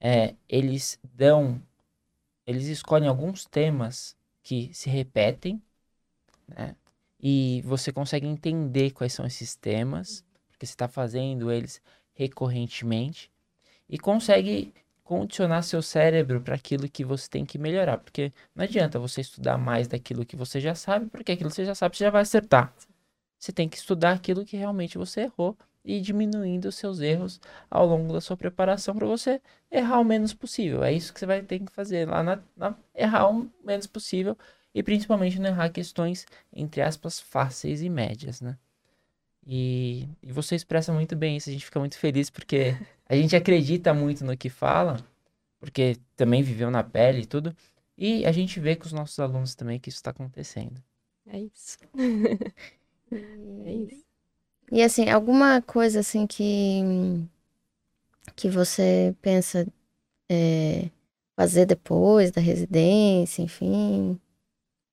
é, 0.00 0.34
eles 0.48 0.98
dão, 1.14 1.60
eles 2.46 2.66
escolhem 2.66 3.08
alguns 3.08 3.44
temas 3.44 4.16
que 4.42 4.70
se 4.72 4.88
repetem, 4.88 5.62
né? 6.46 6.74
E 7.20 7.62
você 7.64 7.92
consegue 7.92 8.26
entender 8.26 8.92
quais 8.92 9.12
são 9.12 9.26
esses 9.26 9.56
temas, 9.56 10.24
porque 10.50 10.64
você 10.64 10.72
está 10.72 10.86
fazendo 10.86 11.50
eles 11.50 11.82
recorrentemente, 12.14 13.30
e 13.88 13.98
consegue 13.98 14.72
condicionar 15.02 15.62
seu 15.62 15.80
cérebro 15.80 16.40
para 16.40 16.54
aquilo 16.54 16.88
que 16.88 17.04
você 17.04 17.28
tem 17.28 17.44
que 17.44 17.58
melhorar. 17.58 17.98
Porque 17.98 18.32
não 18.54 18.64
adianta 18.64 18.98
você 18.98 19.22
estudar 19.22 19.56
mais 19.56 19.88
daquilo 19.88 20.24
que 20.24 20.36
você 20.36 20.60
já 20.60 20.74
sabe, 20.74 21.06
porque 21.06 21.32
aquilo 21.32 21.48
que 21.48 21.56
você 21.56 21.64
já 21.64 21.74
sabe 21.74 21.96
você 21.96 22.04
já 22.04 22.10
vai 22.10 22.22
acertar. 22.22 22.74
Você 23.38 23.52
tem 23.52 23.68
que 23.68 23.76
estudar 23.76 24.12
aquilo 24.12 24.44
que 24.44 24.56
realmente 24.56 24.98
você 24.98 25.22
errou 25.22 25.56
e 25.84 26.00
diminuindo 26.00 26.68
os 26.68 26.76
seus 26.76 27.00
erros 27.00 27.40
ao 27.70 27.86
longo 27.86 28.12
da 28.12 28.20
sua 28.20 28.36
preparação 28.36 28.94
para 28.94 29.06
você 29.06 29.40
errar 29.70 30.00
o 30.00 30.04
menos 30.04 30.34
possível. 30.34 30.82
É 30.84 30.92
isso 30.92 31.12
que 31.12 31.20
você 31.20 31.26
vai 31.26 31.42
ter 31.42 31.58
que 31.60 31.72
fazer 31.72 32.08
lá 32.08 32.22
na, 32.22 32.42
na 32.56 32.76
errar 32.94 33.30
o 33.30 33.50
menos 33.64 33.86
possível 33.86 34.36
e 34.74 34.82
principalmente 34.82 35.40
não 35.40 35.48
errar 35.50 35.70
questões, 35.70 36.26
entre 36.52 36.82
aspas, 36.82 37.20
fáceis 37.20 37.82
e 37.82 37.88
médias, 37.88 38.40
né? 38.40 38.56
E, 39.46 40.06
e 40.22 40.30
você 40.30 40.54
expressa 40.54 40.92
muito 40.92 41.16
bem 41.16 41.36
isso, 41.36 41.48
a 41.48 41.52
gente 41.52 41.64
fica 41.64 41.80
muito 41.80 41.98
feliz 41.98 42.28
porque 42.28 42.76
a 43.08 43.16
gente 43.16 43.34
acredita 43.34 43.94
muito 43.94 44.24
no 44.24 44.36
que 44.36 44.50
fala, 44.50 44.98
porque 45.58 45.96
também 46.16 46.42
viveu 46.42 46.70
na 46.70 46.84
pele 46.84 47.22
e 47.22 47.26
tudo, 47.26 47.56
e 47.96 48.26
a 48.26 48.32
gente 48.32 48.60
vê 48.60 48.76
com 48.76 48.84
os 48.84 48.92
nossos 48.92 49.18
alunos 49.18 49.54
também 49.54 49.80
que 49.80 49.88
isso 49.88 49.96
está 49.96 50.10
acontecendo. 50.10 50.82
É 51.26 51.38
isso. 51.40 51.78
é 53.10 53.72
isso. 53.72 54.07
E 54.70 54.82
assim, 54.82 55.08
alguma 55.08 55.62
coisa 55.62 56.00
assim 56.00 56.26
que 56.26 56.82
que 58.36 58.48
você 58.48 59.14
pensa 59.20 59.66
é, 60.30 60.90
fazer 61.36 61.66
depois 61.66 62.30
da 62.30 62.40
residência, 62.40 63.42
enfim, 63.42 64.18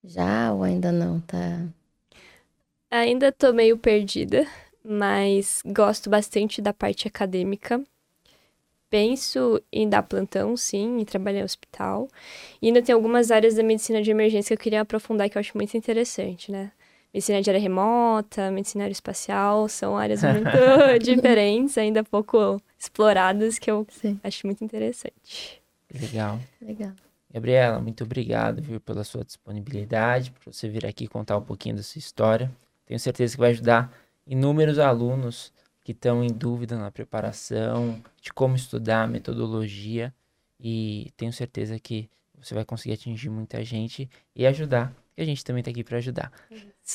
já 0.04 0.54
ou 0.54 0.64
ainda 0.64 0.92
não, 0.92 1.20
tá? 1.22 1.68
Ainda 2.90 3.32
tô 3.32 3.52
meio 3.52 3.78
perdida, 3.78 4.48
mas 4.84 5.62
gosto 5.66 6.10
bastante 6.10 6.62
da 6.62 6.74
parte 6.74 7.08
acadêmica. 7.08 7.84
Penso 8.90 9.62
em 9.72 9.90
dar 9.90 10.04
plantão, 10.04 10.56
sim, 10.56 11.00
e 11.00 11.06
trabalhar 11.06 11.42
em 11.42 11.44
hospital. 11.44 12.08
E 12.62 12.68
ainda 12.68 12.82
tem 12.82 12.94
algumas 12.94 13.32
áreas 13.32 13.56
da 13.56 13.64
medicina 13.64 14.02
de 14.02 14.12
emergência 14.12 14.56
que 14.56 14.62
eu 14.62 14.64
queria 14.64 14.82
aprofundar 14.82 15.30
que 15.30 15.38
eu 15.38 15.40
acho 15.40 15.58
muito 15.58 15.76
interessante, 15.76 16.52
né? 16.52 16.72
Medicina 17.16 17.42
de 17.42 17.50
área 17.50 17.62
remota, 17.62 18.52
medicina 18.52 18.84
aeroespacial, 18.84 19.70
são 19.70 19.98
áreas 19.98 20.20
muito 20.22 20.50
diferentes, 21.02 21.78
ainda 21.78 22.04
pouco 22.04 22.62
exploradas, 22.78 23.58
que 23.58 23.72
eu 23.72 23.88
Sim. 23.90 24.20
acho 24.22 24.46
muito 24.46 24.66
interessante. 24.66 25.64
Legal. 25.94 26.42
Legal. 26.62 26.92
Gabriela, 27.34 27.80
muito 27.80 28.04
obrigado 28.04 28.62
viu, 28.62 28.82
pela 28.82 29.06
sua 29.06 29.24
disponibilidade, 29.24 30.32
por 30.32 30.54
você 30.54 30.68
vir 30.68 30.86
aqui 30.86 31.08
contar 31.08 31.38
um 31.38 31.42
pouquinho 31.42 31.78
da 31.78 31.84
sua 31.84 32.00
história. 32.00 32.52
Tenho 32.86 33.00
certeza 33.00 33.36
que 33.36 33.40
vai 33.40 33.52
ajudar 33.52 33.94
inúmeros 34.28 34.78
alunos 34.78 35.54
que 35.86 35.94
estão 35.94 36.22
em 36.22 36.34
dúvida 36.34 36.78
na 36.78 36.92
preparação, 36.92 38.04
de 38.22 38.34
como 38.34 38.58
estudar, 38.58 39.08
metodologia, 39.08 40.14
e 40.60 41.14
tenho 41.16 41.32
certeza 41.32 41.80
que 41.80 42.10
você 42.38 42.54
vai 42.54 42.66
conseguir 42.66 42.96
atingir 42.96 43.30
muita 43.30 43.64
gente 43.64 44.10
e 44.36 44.46
ajudar, 44.46 44.94
e 45.18 45.22
a 45.22 45.26
gente 45.26 45.44
também 45.44 45.62
está 45.62 45.72
aqui 45.72 45.84
para 45.84 45.98
ajudar. 45.98 46.32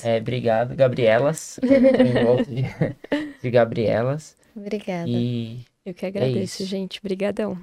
É, 0.02 0.18
obrigado, 0.18 0.74
Gabrielas. 0.76 1.58
em 1.62 2.24
volta 2.24 2.44
de, 2.44 2.62
de 3.42 3.50
Gabrielas. 3.50 4.36
Obrigada. 4.54 5.08
E, 5.08 5.64
Eu 5.84 5.94
que 5.94 6.06
agradeço, 6.06 6.62
isso. 6.62 6.66
gente. 6.66 6.98
Obrigadão. 7.00 7.58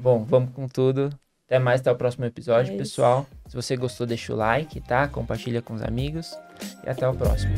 bom, 0.00 0.24
vamos 0.24 0.50
com 0.54 0.66
tudo. 0.68 1.10
Até 1.46 1.58
mais, 1.58 1.80
até 1.80 1.90
o 1.92 1.96
próximo 1.96 2.24
episódio, 2.24 2.74
É 2.74 2.78
pessoal. 2.78 3.26
Se 3.46 3.54
você 3.54 3.76
gostou, 3.76 4.06
deixa 4.06 4.32
o 4.32 4.36
like, 4.36 4.80
tá? 4.80 5.06
Compartilha 5.06 5.60
com 5.60 5.74
os 5.74 5.82
amigos. 5.82 6.34
E 6.84 6.88
até 6.88 7.06
o 7.08 7.14
próximo. 7.14 7.52